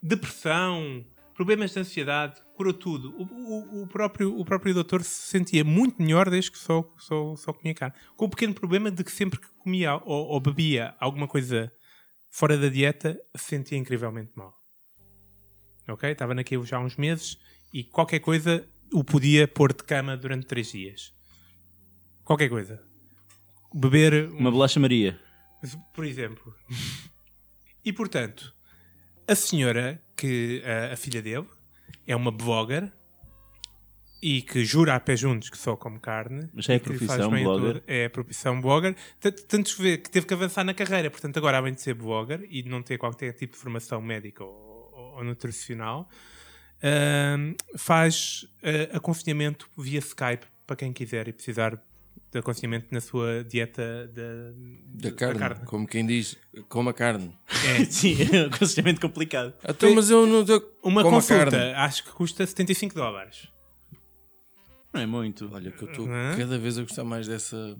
depressão, 0.02 1.04
problemas 1.34 1.72
de 1.72 1.80
ansiedade, 1.80 2.40
curou 2.56 2.72
tudo. 2.72 3.10
O, 3.18 3.24
o- 3.24 3.82
o 3.82 3.86
próprio, 3.88 4.38
o 4.38 4.44
próprio 4.44 4.72
doutor 4.74 5.02
se 5.02 5.28
sentia 5.28 5.64
muito 5.64 6.00
melhor 6.00 6.30
desde 6.30 6.50
que 6.52 6.58
só, 6.58 6.88
só, 6.98 7.34
só 7.36 7.52
comia 7.52 7.74
carne. 7.74 7.94
Com 8.16 8.26
o 8.26 8.30
pequeno 8.30 8.54
problema 8.54 8.90
de 8.90 9.02
que 9.02 9.10
sempre 9.12 9.40
que 9.40 9.48
comia 9.58 9.94
ou, 9.96 10.26
ou 10.28 10.40
bebia 10.40 10.94
alguma 11.00 11.26
coisa 11.26 11.72
fora 12.30 12.56
da 12.56 12.68
dieta, 12.68 13.18
se 13.36 13.44
sentia 13.46 13.78
incrivelmente 13.78 14.30
mal. 14.36 14.54
Ok? 15.88 16.08
Estava 16.10 16.34
naquilo 16.34 16.64
já 16.64 16.76
há 16.78 16.80
uns 16.80 16.96
meses 16.96 17.36
e 17.72 17.84
qualquer 17.84 18.20
coisa 18.20 18.66
o 18.94 19.02
podia 19.04 19.46
pôr 19.48 19.72
de 19.72 19.82
cama 19.84 20.16
durante 20.16 20.46
três 20.46 20.70
dias. 20.70 21.12
Qualquer 22.24 22.48
coisa. 22.48 22.82
Beber 23.74 24.30
um- 24.30 24.38
Uma 24.38 24.50
bolacha 24.50 24.78
Maria. 24.80 25.18
por 25.92 26.04
exemplo. 26.04 26.54
E 27.84 27.92
portanto, 27.92 28.54
a 29.26 29.34
senhora, 29.34 30.00
que 30.16 30.62
a, 30.64 30.92
a 30.94 30.96
filha 30.96 31.20
dele, 31.20 31.46
é 32.06 32.14
uma 32.14 32.30
blogger 32.30 32.90
e 34.22 34.40
que 34.40 34.64
jura 34.64 34.94
a 34.94 35.00
pé 35.00 35.16
juntos 35.16 35.50
que 35.50 35.58
só 35.58 35.76
come 35.76 35.98
carne. 35.98 36.48
Mas 36.54 36.68
é 36.68 36.76
a 36.76 36.80
profissão 36.80 37.34
a 37.34 37.38
blogger? 37.40 37.82
É 37.86 38.04
a 38.06 38.10
profissão 38.10 38.60
blogger. 38.60 38.96
Tanto, 39.20 39.76
que 39.76 39.98
teve 40.10 40.24
que 40.26 40.32
avançar 40.34 40.64
na 40.64 40.72
carreira. 40.72 41.10
Portanto, 41.10 41.36
agora, 41.36 41.58
além 41.58 41.74
de 41.74 41.82
ser 41.82 41.94
blogger 41.94 42.46
e 42.48 42.62
não 42.62 42.82
ter 42.82 42.96
qualquer 42.96 43.32
tipo 43.34 43.52
de 43.54 43.58
formação 43.58 44.00
médica 44.00 44.42
ou- 44.44 45.14
ou 45.16 45.24
nutricional, 45.24 46.08
faz 47.76 48.46
ah, 48.62 48.96
aconselhamento 48.96 49.68
via 49.76 49.98
Skype 49.98 50.46
para 50.66 50.76
quem 50.76 50.92
quiser 50.92 51.28
e 51.28 51.32
precisar 51.32 51.80
de 52.30 52.38
aconselhamento 52.40 52.88
na 52.90 53.00
sua 53.00 53.44
dieta 53.44 54.10
da, 54.12 55.10
Da 55.10 55.12
carne, 55.12 55.64
como 55.66 55.86
quem 55.86 56.04
diz, 56.04 56.36
coma 56.68 56.92
carne. 56.92 57.32
Sim, 57.88 58.16
é 58.32 58.42
um 58.42 58.46
aconselhamento 58.46 59.00
complicado. 59.00 59.54
Então, 59.68 59.94
mas 59.94 60.10
eu 60.10 60.26
não 60.26 60.40
estou. 60.40 60.60
Uma 60.82 61.02
coma 61.02 61.16
consulta, 61.18 61.50
carne. 61.50 61.74
acho 61.74 62.02
que 62.04 62.10
custa 62.10 62.44
75 62.44 62.94
dólares. 62.94 63.48
Não 64.92 65.00
é 65.00 65.06
muito. 65.06 65.48
Olha, 65.52 65.70
que 65.70 65.82
eu 65.82 65.88
estou 65.88 66.08
cada 66.36 66.58
vez 66.58 66.76
a 66.78 66.82
gostar 66.82 67.04
mais 67.04 67.26
dessa, 67.28 67.76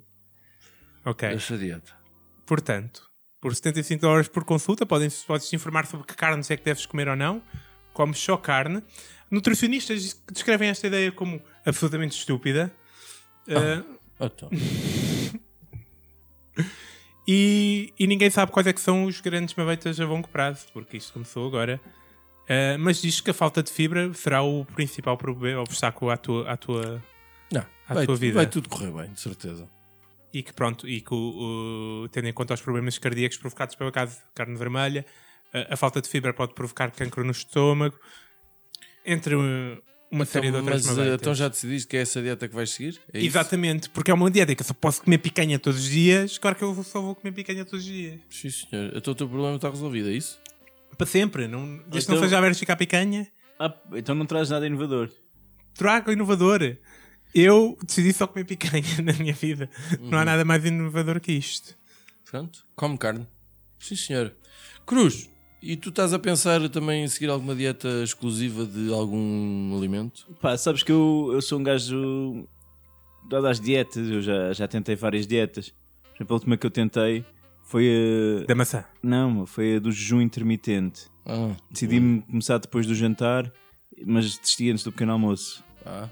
Ok. 1.04 1.28
dessa 1.28 1.58
dieta. 1.58 1.92
Portanto, 2.46 3.10
por 3.40 3.54
75 3.54 4.00
dólares 4.00 4.28
por 4.28 4.44
consulta, 4.44 4.86
podem, 4.86 5.08
podes 5.26 5.48
te 5.48 5.56
informar 5.56 5.86
sobre 5.86 6.06
que 6.06 6.14
carnes 6.14 6.50
é 6.50 6.56
que 6.56 6.64
deves 6.64 6.86
comer 6.86 7.08
ou 7.08 7.16
não. 7.16 7.42
Comes 7.94 8.18
só 8.18 8.36
carne. 8.36 8.82
Nutricionistas 9.30 10.22
descrevem 10.30 10.68
esta 10.68 10.86
ideia 10.86 11.10
como 11.10 11.40
absolutamente 11.64 12.14
estúpida. 12.18 12.70
Uh, 13.48 13.96
Ah, 14.20 14.26
então. 14.26 14.50
e, 17.26 17.92
e 17.98 18.06
ninguém 18.06 18.30
sabe 18.30 18.52
quais 18.52 18.66
é 18.66 18.72
que 18.72 18.80
são 18.80 19.04
os 19.04 19.20
grandes 19.20 19.54
maleitas 19.54 19.98
a 19.98 20.04
longo 20.04 20.28
prazo, 20.28 20.66
porque 20.72 20.96
isto 20.98 21.12
começou 21.12 21.46
agora. 21.46 21.80
Uh, 22.44 22.78
mas 22.78 23.00
diz 23.00 23.20
que 23.22 23.30
a 23.30 23.34
falta 23.34 23.62
de 23.62 23.70
fibra 23.72 24.12
será 24.12 24.42
o 24.42 24.64
principal 24.66 25.16
problema, 25.16 25.62
obstáculo 25.62 26.10
à 26.10 26.16
tua, 26.18 26.50
à 26.50 26.56
tua 26.58 27.02
Não, 27.50 27.64
À 27.88 27.94
vai, 27.94 28.04
tua 28.06 28.14
tu- 28.16 28.20
vida. 28.20 28.34
vai 28.34 28.46
tudo 28.46 28.68
correr 28.68 28.92
bem, 28.92 29.10
de 29.12 29.20
certeza. 29.20 29.66
e 30.32 30.42
que 30.42 30.52
pronto, 30.52 30.86
e 30.86 31.00
que 31.00 31.14
o, 31.14 32.02
o- 32.04 32.08
tendo 32.10 32.28
em 32.28 32.32
conta 32.34 32.52
os 32.52 32.60
problemas 32.60 32.98
cardíacos 32.98 33.38
provocados 33.38 33.74
pela 33.76 33.90
carne 33.90 34.56
vermelha, 34.58 35.06
a, 35.54 35.74
a 35.74 35.76
falta 35.76 36.00
de 36.02 36.08
fibra 36.08 36.34
pode 36.34 36.52
provocar 36.54 36.90
cancro 36.90 37.24
no 37.24 37.30
estômago, 37.32 37.98
entre 39.06 39.34
uma 40.10 40.24
série 40.24 40.50
de 40.50 40.56
Então, 40.56 40.60
outras 40.60 40.86
mas 40.86 40.92
eh, 40.92 40.96
maleitas. 40.96 41.20
então 41.20 41.34
já 41.34 41.48
decidiste 41.48 41.88
que 41.88 41.96
é 41.96 42.00
essa 42.00 42.22
dieta 42.22 42.48
que 42.48 42.54
vais 42.54 42.70
seguir? 42.70 43.00
É 43.12 43.18
isso? 43.18 43.26
Exatamente, 43.28 43.90
porque 43.90 44.10
é 44.10 44.14
uma 44.14 44.30
dieta 44.30 44.54
que 44.54 44.62
eu 44.62 44.66
só 44.66 44.74
posso 44.74 45.02
comer 45.02 45.18
picanha 45.18 45.58
todos 45.58 45.80
os 45.80 45.88
dias, 45.88 46.38
claro 46.38 46.56
que 46.56 46.62
eu 46.64 46.82
só 46.84 47.00
vou 47.00 47.14
comer 47.14 47.32
picanha 47.32 47.64
todos 47.64 47.84
os 47.84 47.92
dias. 47.92 48.20
Sim, 48.30 48.50
senhor. 48.50 48.92
Então 48.96 49.12
o 49.12 49.16
teu 49.16 49.28
problema 49.28 49.56
está 49.56 49.68
resolvido, 49.68 50.08
é 50.08 50.12
isso? 50.12 50.38
Para 50.96 51.06
sempre, 51.06 51.48
não, 51.48 51.66
desde 51.66 51.90
que 51.90 51.98
Então- 51.98 52.14
não 52.16 52.22
seja 52.22 52.36
alérgico 52.38 52.70
à 52.72 52.76
picanha, 52.76 53.26
Ah, 53.58 53.74
então 53.94 54.14
não 54.14 54.26
traz 54.26 54.48
nada 54.50 54.66
inovador. 54.66 55.10
trago 55.74 56.10
inovador. 56.12 56.76
Eu 57.34 57.76
decidi 57.84 58.12
só 58.12 58.28
comer 58.28 58.44
picanha 58.44 58.84
na 59.02 59.12
minha 59.14 59.34
vida. 59.34 59.68
Não 59.98 60.10
Uhum. 60.10 60.18
há 60.18 60.24
nada 60.24 60.44
mais 60.44 60.64
inovador 60.64 61.20
que 61.20 61.32
isto. 61.32 61.76
Pronto, 62.30 62.64
come 62.76 62.96
carne. 62.96 63.26
Sim, 63.80 63.96
senhor. 63.96 64.34
Cruz, 64.86 65.28
e 65.72 65.76
tu 65.76 65.88
estás 65.88 66.12
a 66.12 66.18
pensar 66.18 66.68
também 66.68 67.04
em 67.04 67.08
seguir 67.08 67.30
alguma 67.30 67.54
dieta 67.54 67.88
exclusiva 68.02 68.64
de 68.66 68.92
algum 68.92 69.76
alimento? 69.76 70.26
Pá, 70.40 70.56
sabes 70.56 70.82
que 70.82 70.92
eu, 70.92 71.30
eu 71.32 71.40
sou 71.42 71.58
um 71.58 71.62
gajo 71.62 72.46
dado 73.28 73.46
às 73.46 73.58
dietas, 73.60 74.08
eu 74.08 74.20
já, 74.20 74.52
já 74.52 74.68
tentei 74.68 74.94
várias 74.96 75.26
dietas. 75.26 75.70
Por 76.12 76.16
exemplo, 76.18 76.34
a 76.34 76.36
última 76.36 76.56
que 76.56 76.66
eu 76.66 76.70
tentei 76.70 77.24
foi 77.64 77.88
a. 78.42 78.46
Da 78.46 78.54
maçã. 78.54 78.84
Não, 79.02 79.46
foi 79.46 79.76
a 79.76 79.78
do 79.78 79.90
jejum 79.90 80.20
intermitente. 80.20 81.06
Ah, 81.26 81.56
Decidi-me 81.70 82.20
começar 82.22 82.58
depois 82.58 82.86
do 82.86 82.94
jantar, 82.94 83.50
mas 84.06 84.36
desisti 84.38 84.70
antes 84.70 84.84
do 84.84 84.92
pequeno 84.92 85.12
almoço. 85.12 85.64
ah. 85.86 86.08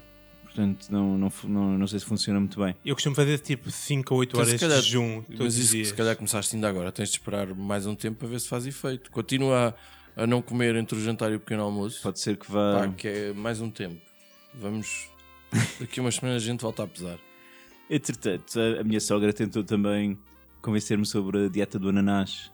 Portanto, 0.53 0.87
não, 0.91 1.17
não, 1.17 1.31
não, 1.45 1.77
não 1.79 1.87
sei 1.87 1.99
se 1.99 2.05
funciona 2.05 2.39
muito 2.39 2.59
bem. 2.59 2.75
Eu 2.85 2.93
costumo 2.95 3.15
fazer 3.15 3.39
tipo 3.39 3.71
5 3.71 4.13
ou 4.13 4.19
8 4.19 4.29
Então, 4.29 4.41
horas 4.41 4.59
calhar- 4.59 4.79
de 4.79 4.85
jejum 4.85 5.21
todos 5.23 5.39
Mas 5.39 5.53
os 5.55 5.59
isso 5.63 5.71
que 5.73 5.85
se 5.85 5.93
calhar 5.95 6.15
começaste 6.15 6.55
ainda 6.55 6.69
agora. 6.69 6.91
Tens 6.91 7.09
de 7.09 7.15
esperar 7.15 7.47
mais 7.55 7.85
um 7.87 7.95
tempo 7.95 8.19
para 8.19 8.27
ver 8.27 8.39
se 8.39 8.47
faz 8.47 8.67
efeito. 8.67 9.09
Continua 9.09 9.75
a, 10.15 10.23
a 10.23 10.27
não 10.27 10.41
comer 10.43 10.75
entre 10.75 10.95
o 10.95 11.01
jantar 11.01 11.31
e 11.31 11.35
o 11.35 11.39
pequeno 11.39 11.63
almoço. 11.63 12.01
Pode 12.03 12.19
ser 12.19 12.37
que 12.37 12.51
vá. 12.51 12.81
Pá, 12.81 12.87
que 12.89 13.07
é 13.07 13.33
mais 13.33 13.61
um 13.61 13.69
tempo. 13.71 13.99
Vamos. 14.53 15.09
Daqui 15.79 15.99
a 15.99 16.03
umas 16.03 16.15
semanas 16.15 16.43
a 16.43 16.45
gente 16.45 16.61
volta 16.61 16.83
a 16.83 16.87
pesar. 16.87 17.17
Entretanto, 17.89 18.59
a, 18.59 18.81
a 18.81 18.83
minha 18.83 18.99
sogra 18.99 19.33
tentou 19.33 19.63
também 19.63 20.17
convencer-me 20.61 21.05
sobre 21.05 21.45
a 21.45 21.49
dieta 21.49 21.77
do 21.79 21.89
ananás. 21.89 22.51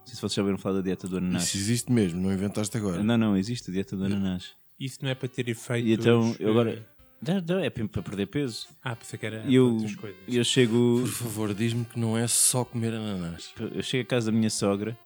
Não 0.00 0.06
sei 0.06 0.14
se 0.14 0.20
vocês 0.20 0.34
já 0.34 0.42
ouviram 0.42 0.58
falar 0.58 0.76
da 0.76 0.82
dieta 0.82 1.06
do 1.08 1.18
ananás. 1.18 1.44
Isso 1.44 1.56
existe 1.56 1.92
mesmo, 1.92 2.20
não 2.20 2.32
inventaste 2.32 2.76
agora. 2.76 3.02
Não, 3.02 3.16
não, 3.18 3.36
existe 3.36 3.70
a 3.70 3.72
dieta 3.72 3.96
do 3.96 4.04
ananás. 4.04 4.50
Isso 4.80 4.98
não 5.02 5.10
é 5.10 5.14
para 5.14 5.28
ter 5.28 5.48
efeitos. 5.48 5.88
E 5.88 5.94
então, 5.94 6.34
eu 6.40 6.50
agora. 6.50 6.84
Não, 7.26 7.40
não, 7.40 7.58
é 7.60 7.70
para 7.70 8.02
perder 8.02 8.26
peso. 8.26 8.66
Ah, 8.82 8.96
pensei 8.96 9.18
que 9.18 9.26
era 9.26 9.44
eu, 9.48 9.74
outras 9.74 9.94
coisas. 9.94 10.20
eu 10.26 10.44
chego. 10.44 11.00
Por 11.02 11.08
favor, 11.08 11.54
diz-me 11.54 11.84
que 11.84 11.98
não 11.98 12.18
é 12.18 12.26
só 12.26 12.64
comer 12.64 12.94
ananás. 12.94 13.54
Eu 13.58 13.82
chego 13.82 14.02
à 14.02 14.06
casa 14.06 14.30
da 14.30 14.36
minha 14.36 14.50
sogra 14.50 14.98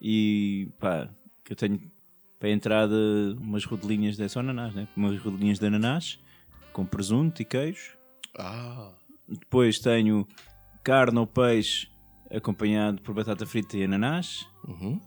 e 0.00 0.68
pá, 0.78 1.08
que 1.42 1.52
eu 1.52 1.56
tenho 1.56 1.80
para 2.38 2.48
a 2.48 2.52
entrada 2.52 2.94
umas 3.40 3.64
rodelinhas 3.64 4.16
de 4.16 4.28
só 4.28 4.40
ananás, 4.40 4.74
né? 4.74 4.86
Umas 4.94 5.18
rodelinhas 5.18 5.58
de 5.58 5.66
ananás 5.66 6.18
com 6.72 6.84
presunto 6.84 7.40
e 7.40 7.44
queijo. 7.44 7.96
Ah. 8.38 8.92
Depois 9.26 9.78
tenho 9.78 10.28
carne 10.84 11.18
ou 11.18 11.26
peixe 11.26 11.88
acompanhado 12.30 13.00
por 13.00 13.14
batata 13.14 13.46
frita 13.46 13.78
e 13.78 13.84
ananás. 13.84 14.46
Uhum. 14.68 15.00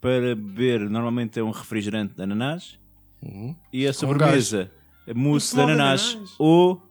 Para 0.00 0.34
beber, 0.34 0.80
normalmente 0.90 1.38
é 1.38 1.42
um 1.44 1.50
refrigerante 1.50 2.14
de 2.14 2.22
ananás. 2.22 2.76
Uhum. 3.22 3.54
E 3.72 3.86
a 3.86 3.92
sobremesa, 3.92 4.68
mousse 5.14 5.54
de 5.54 5.60
ananás, 5.60 6.10
ananás. 6.12 6.34
ou 6.38 6.82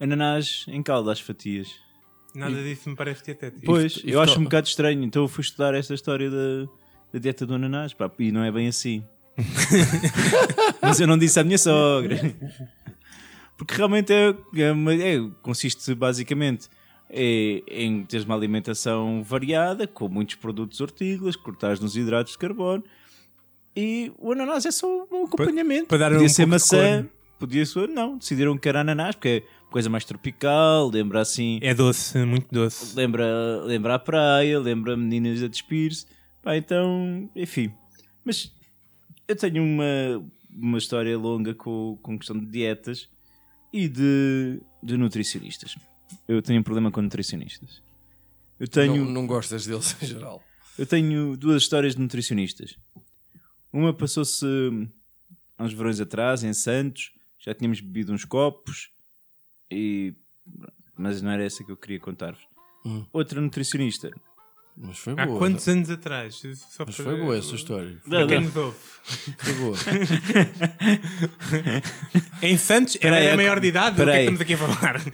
ananás 0.00 0.64
em 0.68 0.82
calda 0.82 1.12
às 1.12 1.20
fatias. 1.20 1.68
Nada 2.34 2.62
disso 2.62 2.88
me 2.88 2.96
parece 2.96 3.22
dietético. 3.24 3.64
Pois, 3.66 4.00
e 4.04 4.10
eu 4.10 4.20
acho 4.20 4.40
um 4.40 4.44
bocado 4.44 4.66
estranho. 4.66 5.02
Então 5.04 5.22
eu 5.22 5.28
fui 5.28 5.42
estudar 5.42 5.74
esta 5.74 5.92
história 5.94 6.30
da, 6.30 6.64
da 7.12 7.18
dieta 7.18 7.44
do 7.44 7.54
ananás. 7.54 7.92
Pá, 7.92 8.10
e 8.18 8.32
não 8.32 8.42
é 8.42 8.50
bem 8.50 8.68
assim. 8.68 9.04
Mas 10.80 11.00
eu 11.00 11.06
não 11.06 11.18
disse 11.18 11.38
à 11.38 11.44
minha 11.44 11.58
sogra. 11.58 12.18
Porque 13.56 13.74
realmente 13.74 14.12
é, 14.12 14.34
é 14.56 14.72
uma- 14.72 14.94
é- 14.94 15.20
consiste 15.42 15.94
basicamente 15.94 16.68
é- 17.10 17.62
em 17.68 18.02
teres 18.04 18.24
uma 18.24 18.34
alimentação 18.34 19.22
variada, 19.22 19.86
com 19.86 20.08
muitos 20.08 20.34
produtos 20.36 20.80
hortícolas, 20.80 21.36
cortares 21.36 21.78
nos 21.80 21.96
hidratos 21.96 22.32
de 22.32 22.38
carbono. 22.38 22.82
E 23.76 24.10
o 24.18 24.32
ananás 24.32 24.64
é 24.66 24.70
só 24.70 24.86
um 25.10 25.24
acompanhamento. 25.24 25.86
para 25.86 25.98
dar 25.98 26.10
podia 26.12 26.26
um 26.26 26.28
ser 26.30 26.46
maçã. 26.46 27.06
Podia 27.46 27.66
ser. 27.66 27.88
Não, 27.88 28.16
decidiram 28.18 28.56
que 28.56 28.68
era 28.68 28.80
ananás, 28.80 29.14
porque 29.16 29.42
é 29.44 29.70
coisa 29.70 29.88
mais 29.90 30.04
tropical, 30.04 30.88
lembra 30.88 31.20
assim. 31.20 31.58
É 31.62 31.74
doce, 31.74 32.18
muito 32.24 32.48
doce. 32.52 32.94
Lembra, 32.96 33.60
lembra 33.64 33.94
a 33.94 33.98
praia, 33.98 34.58
lembra 34.58 34.96
meninas 34.96 35.42
a 35.42 35.48
despir-se. 35.48 36.06
Pá, 36.42 36.56
então, 36.56 37.28
enfim. 37.34 37.72
Mas 38.24 38.52
eu 39.26 39.34
tenho 39.36 39.62
uma, 39.62 40.24
uma 40.50 40.78
história 40.78 41.16
longa 41.18 41.54
com, 41.54 41.98
com 42.02 42.18
questão 42.18 42.38
de 42.38 42.46
dietas 42.46 43.08
e 43.72 43.88
de, 43.88 44.60
de 44.82 44.96
nutricionistas. 44.96 45.76
Eu 46.28 46.40
tenho 46.42 46.60
um 46.60 46.62
problema 46.62 46.90
com 46.90 47.00
nutricionistas. 47.02 47.82
Eu 48.60 48.68
tenho, 48.68 49.04
Não, 49.04 49.10
não 49.10 49.26
gostas 49.26 49.66
deles 49.66 49.96
em 50.02 50.06
geral. 50.06 50.42
eu 50.78 50.86
tenho 50.86 51.36
duas 51.36 51.62
histórias 51.62 51.94
de 51.94 52.00
nutricionistas. 52.00 52.76
Uma 53.72 53.92
passou-se 53.94 54.46
há 55.58 55.64
uns 55.64 55.72
verões 55.72 55.98
atrás, 56.00 56.44
em 56.44 56.52
Santos. 56.52 57.10
Já 57.44 57.52
tínhamos 57.54 57.80
bebido 57.80 58.12
uns 58.12 58.24
copos, 58.24 58.90
e... 59.70 60.14
mas 60.96 61.20
não 61.20 61.30
era 61.32 61.42
essa 61.44 61.64
que 61.64 61.72
eu 61.72 61.76
queria 61.76 61.98
contar-vos. 61.98 62.40
Hum. 62.86 63.04
Outra 63.12 63.40
nutricionista. 63.40 64.10
Mas 64.76 64.98
foi 64.98 65.14
Há 65.18 65.26
boa. 65.26 65.38
quantos 65.38 65.68
anos 65.68 65.90
atrás? 65.90 66.36
Só 66.36 66.84
Mas 66.86 66.96
para- 66.96 67.04
foi 67.04 67.20
boa 67.20 67.36
essa 67.36 67.54
história. 67.54 68.00
Para 68.08 68.26
quem 68.26 68.38
Não, 68.40 68.44
nos 68.46 68.56
ouve. 68.56 68.76
Foi 69.36 69.52
boa. 69.54 69.76
Em 72.40 72.56
Santos, 72.56 72.96
era, 73.00 73.18
é- 73.18 73.36
maior 73.36 73.60
de 73.60 73.66
idade? 73.68 74.00
O 74.00 74.04
que 74.04 74.10
é 74.10 74.14
que 74.14 74.18
estamos 74.20 74.40
aqui 74.40 74.54
a 74.54 74.58
falar? 74.58 75.00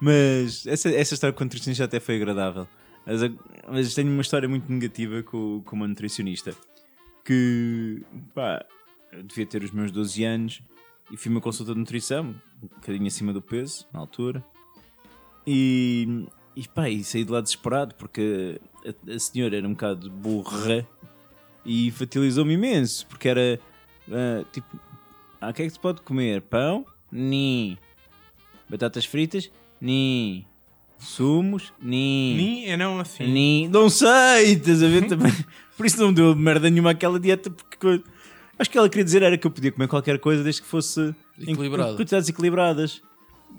Mas 0.00 0.66
essa, 0.66 0.88
essa 0.90 1.14
história 1.14 1.34
com 1.34 1.42
a 1.42 1.46
nutricionista 1.46 1.84
até 1.84 2.00
foi 2.00 2.16
agradável. 2.16 2.66
Mas, 3.06 3.22
a- 3.22 3.30
mas 3.68 3.94
tenho 3.94 4.10
uma 4.10 4.22
história 4.22 4.48
muito 4.48 4.70
negativa 4.70 5.22
com, 5.22 5.62
com 5.64 5.76
uma 5.76 5.88
nutricionista. 5.88 6.54
Que, 7.24 8.02
pá, 8.34 8.64
eu 9.12 9.22
devia 9.22 9.46
ter 9.46 9.62
os 9.62 9.70
meus 9.70 9.90
12 9.90 10.24
anos 10.24 10.62
e 11.10 11.16
fui 11.16 11.30
uma 11.30 11.40
consulta 11.40 11.72
de 11.72 11.78
nutrição, 11.78 12.34
um 12.62 12.66
bocadinho 12.66 13.06
acima 13.06 13.32
do 13.32 13.42
peso, 13.42 13.86
na 13.92 14.00
altura. 14.00 14.44
E, 15.46 16.26
e 16.54 16.68
pá, 16.68 16.88
e 16.88 17.02
saí 17.02 17.24
de 17.24 17.32
lá 17.32 17.40
desesperado 17.40 17.94
porque 17.96 18.60
a, 18.84 19.14
a 19.14 19.18
senhora 19.18 19.56
era 19.56 19.66
um 19.66 19.72
bocado 19.72 20.10
burra 20.10 20.86
e 21.64 21.88
infantilizou-me 21.88 22.54
imenso. 22.54 23.06
Porque 23.06 23.28
era 23.28 23.60
ah, 24.10 24.44
tipo, 24.52 24.80
ah, 25.40 25.50
o 25.50 25.52
que 25.52 25.62
é 25.62 25.66
que 25.66 25.72
se 25.72 25.78
pode 25.78 26.02
comer? 26.02 26.42
Pão? 26.42 26.84
Ni. 27.10 27.78
Batatas 28.68 29.04
fritas? 29.04 29.50
Ni. 29.80 30.46
Sumos? 30.98 31.72
Ni. 31.80 32.34
Nem 32.36 32.70
é 32.70 32.76
não 32.76 33.00
assim. 33.00 33.26
Ni. 33.26 33.68
Não 33.68 33.88
sei, 33.88 34.52
estás 34.52 34.82
a 34.82 34.88
ver 34.88 35.06
também. 35.06 35.32
Por 35.76 35.86
isso 35.86 35.98
não 35.98 36.12
deu 36.12 36.36
merda 36.36 36.68
nenhuma 36.68 36.90
aquela 36.90 37.18
dieta, 37.18 37.50
porque 37.50 38.02
acho 38.60 38.70
que 38.70 38.78
ela 38.78 38.88
queria 38.88 39.04
dizer 39.04 39.22
era 39.22 39.36
que 39.38 39.46
eu 39.46 39.50
podia 39.50 39.72
comer 39.72 39.88
qualquer 39.88 40.18
coisa 40.18 40.42
desde 40.42 40.62
que 40.62 40.68
fosse 40.68 41.14
em 41.38 41.52
Equilibrado. 41.52 41.96
quantidades 41.96 42.28
equilibradas. 42.28 43.02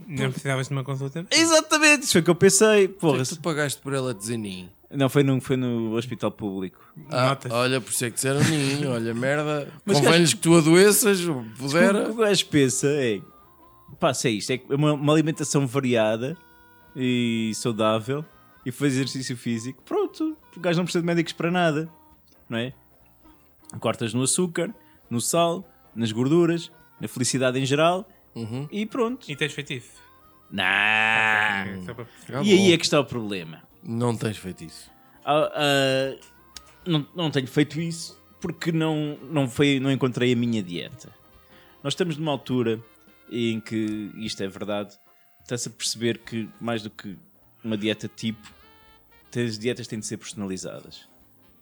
Não 0.07 0.31
precisavas 0.31 0.67
de 0.67 0.73
uma 0.73 0.83
consulta? 0.83 1.25
Exatamente, 1.29 2.03
isso 2.03 2.13
foi 2.13 2.21
o 2.21 2.23
que 2.23 2.29
eu 2.29 2.35
pensei. 2.35 2.87
Porra, 2.87 3.17
Porra, 3.17 3.25
tu 3.25 3.41
pagaste 3.41 3.81
por 3.81 3.93
ela 3.93 4.13
dizer 4.13 4.37
ninho. 4.37 4.69
não, 4.89 5.09
foi 5.09 5.21
no, 5.23 5.41
foi 5.41 5.57
no 5.57 5.93
hospital 5.95 6.31
público. 6.31 6.79
Ah, 7.09 7.29
Notas. 7.29 7.51
olha, 7.51 7.81
por 7.81 7.91
isso 7.91 8.05
é 8.05 8.09
que 8.09 8.15
disseram 8.15 8.41
ninho. 8.43 8.89
Olha, 8.91 9.13
merda. 9.13 9.67
Mas 9.85 9.97
Convém-lhes 9.99 10.33
que 10.33 10.39
tu 10.39 10.55
adoeças, 10.57 11.19
O 11.27 11.43
pudera. 11.57 12.05
que 12.05 12.11
o 12.11 12.15
gajo 12.15 12.45
pensa 12.47 12.87
é 12.87 13.19
pá, 13.99 14.13
se 14.13 14.27
é 14.29 14.31
isto, 14.31 14.51
é 14.53 14.61
uma, 14.69 14.93
uma 14.93 15.13
alimentação 15.13 15.67
variada 15.67 16.37
e 16.95 17.51
saudável 17.55 18.23
e 18.65 18.71
fazer 18.71 19.01
exercício 19.01 19.35
físico, 19.35 19.81
pronto, 19.83 20.37
o 20.55 20.59
gajo 20.59 20.77
não 20.77 20.85
precisa 20.85 21.01
de 21.01 21.05
médicos 21.07 21.33
para 21.33 21.51
nada, 21.51 21.89
não 22.49 22.57
é? 22.57 22.73
Cortas 23.79 24.13
no 24.13 24.23
açúcar, 24.23 24.73
no 25.11 25.21
sal, 25.21 25.63
nas 25.95 26.11
gorduras, 26.11 26.71
na 26.99 27.07
felicidade 27.07 27.59
em 27.59 27.65
geral 27.65 28.07
Uhum. 28.33 28.67
e 28.71 28.85
pronto. 28.85 29.29
E 29.29 29.35
tens 29.35 29.51
feito 29.53 29.73
isso? 29.73 29.91
Não. 30.49 30.63
E 32.43 32.51
aí 32.53 32.73
é 32.73 32.77
que 32.77 32.83
está 32.85 32.99
o 32.99 33.05
problema. 33.05 33.61
Não 33.83 34.15
tens 34.15 34.37
feito 34.37 34.63
isso. 34.63 34.89
Ah, 35.25 35.51
ah, 35.53 36.15
não, 36.85 37.07
não 37.15 37.29
tenho 37.31 37.47
feito 37.47 37.79
isso 37.79 38.19
porque 38.39 38.71
não, 38.71 39.17
não, 39.29 39.47
foi, 39.47 39.79
não 39.79 39.91
encontrei 39.91 40.33
a 40.33 40.35
minha 40.35 40.63
dieta. 40.63 41.09
Nós 41.83 41.93
estamos 41.93 42.17
numa 42.17 42.31
altura 42.31 42.79
em 43.29 43.59
que, 43.59 44.11
isto 44.15 44.41
é 44.43 44.47
verdade, 44.47 44.97
está-se 45.41 45.67
a 45.67 45.71
perceber 45.71 46.17
que 46.19 46.49
mais 46.59 46.81
do 46.81 46.89
que 46.89 47.17
uma 47.63 47.77
dieta 47.77 48.07
tipo, 48.07 48.41
as 49.35 49.57
dietas 49.59 49.87
têm 49.87 49.99
de 49.99 50.05
ser 50.05 50.17
personalizadas. 50.17 51.07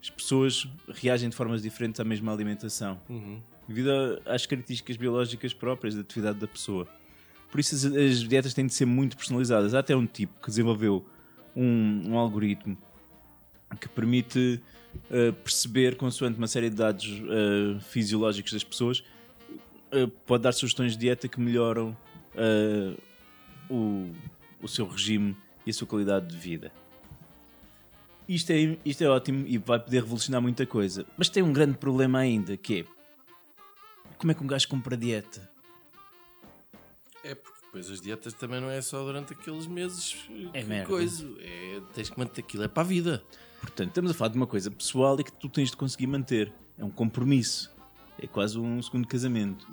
As 0.02 0.10
pessoas 0.10 0.68
reagem 0.94 1.30
de 1.30 1.36
formas 1.36 1.62
diferentes 1.62 2.00
à 2.00 2.04
mesma 2.04 2.32
alimentação, 2.34 3.00
devido 3.68 3.90
a- 3.92 4.34
às 4.36 4.46
características 4.46 4.96
biológicas 4.98 5.54
próprias 5.54 5.94
da 5.96 6.02
atividade 6.02 6.40
da 6.40 6.48
pessoa. 6.48 6.88
Por 7.52 7.60
isso 7.60 7.76
as, 7.76 7.86
as 7.86 8.20
dietas 8.20 8.54
têm 8.54 8.66
de 8.66 8.74
ser 8.74 8.86
muito 8.86 9.18
personalizadas. 9.18 9.74
Há 9.74 9.80
até 9.80 9.96
um 9.96 10.06
tipo 10.06 10.34
que 10.42 10.48
desenvolveu 10.48 11.06
um, 11.56 12.12
um 12.12 12.18
algoritmo 12.18 12.78
que 13.80 13.90
permite 13.90 14.62
uh, 15.12 15.34
perceber, 15.34 15.96
consoante 15.96 16.38
uma 16.38 16.48
série 16.48 16.70
de 16.70 16.76
dados 16.76 17.06
uh, 17.08 17.80
fisiológicos 17.82 18.54
das 18.54 18.64
pessoas, 18.64 19.04
uh, 19.94 20.08
pode 20.26 20.44
dar 20.44 20.52
sugestões 20.54 20.94
de 20.94 21.00
dieta 21.00 21.28
que 21.28 21.40
melhoram 21.40 21.96
o, 23.70 24.12
o 24.62 24.68
seu 24.68 24.88
regime 24.88 25.36
e 25.66 25.72
a 25.72 25.74
sua 25.74 25.86
qualidade 25.88 26.28
de 26.28 26.38
vida. 26.38 26.72
Isto 28.30 28.52
é, 28.52 28.78
isto 28.86 29.04
é 29.04 29.10
ótimo 29.10 29.44
e 29.48 29.58
vai 29.58 29.80
poder 29.80 30.04
revolucionar 30.04 30.40
muita 30.40 30.64
coisa. 30.64 31.04
Mas 31.18 31.30
tem 31.30 31.42
um 31.42 31.52
grande 31.52 31.80
problema 31.80 32.20
ainda, 32.20 32.56
que 32.56 32.82
é 32.82 32.86
como 34.20 34.32
é 34.32 34.36
que 34.36 34.44
um 34.44 34.48
gajo 34.48 34.68
compra 34.68 34.96
dieta? 34.96 35.50
É 37.24 37.34
porque 37.34 37.58
depois 37.66 37.90
as 37.90 38.00
dietas 38.02 38.34
também 38.34 38.62
não 38.62 38.70
é 38.70 38.82
só 38.82 39.04
durante 39.04 39.34
aqueles 39.34 39.66
meses 39.66 40.16
É 40.54 40.62
que 40.62 40.68
merda. 40.68 40.88
coisa. 40.88 41.28
É, 41.40 41.82
tens 41.94 42.10
que 42.10 42.20
manter 42.20 42.42
aquilo, 42.42 42.64
é 42.64 42.68
para 42.68 42.84
a 42.84 42.86
vida. 42.86 43.24
Portanto, 43.62 43.90
estamos 43.90 44.12
a 44.12 44.14
falar 44.14 44.30
de 44.30 44.38
uma 44.38 44.48
coisa 44.48 44.70
pessoal 44.70 45.20
e 45.20 45.24
que 45.24 45.32
tu 45.32 45.50
tens 45.50 45.72
de 45.72 45.78
conseguir 45.78 46.06
manter. 46.08 46.52
É 46.78 46.86
um 46.86 46.92
compromisso. 46.92 47.72
É 48.22 48.28
quase 48.28 48.60
um 48.60 48.82
segundo 48.82 49.08
casamento. 49.08 49.68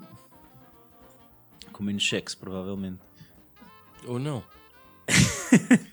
Com 1.71 1.83
menos 1.83 2.07
sexo, 2.07 2.37
provavelmente. 2.37 2.99
Ou 4.05 4.17
não. 4.17 4.43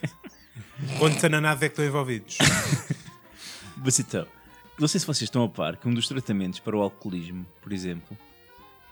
Quantos 0.98 1.22
ananás 1.24 1.56
é 1.62 1.68
que 1.68 1.72
estão 1.72 1.84
envolvidos? 1.84 2.38
Mas 3.76 3.98
então, 3.98 4.26
não 4.78 4.88
sei 4.88 5.00
se 5.00 5.06
vocês 5.06 5.22
estão 5.22 5.42
a 5.44 5.48
par 5.48 5.76
que 5.76 5.88
um 5.88 5.94
dos 5.94 6.08
tratamentos 6.08 6.58
para 6.60 6.76
o 6.76 6.80
alcoolismo, 6.82 7.44
por 7.60 7.72
exemplo, 7.72 8.16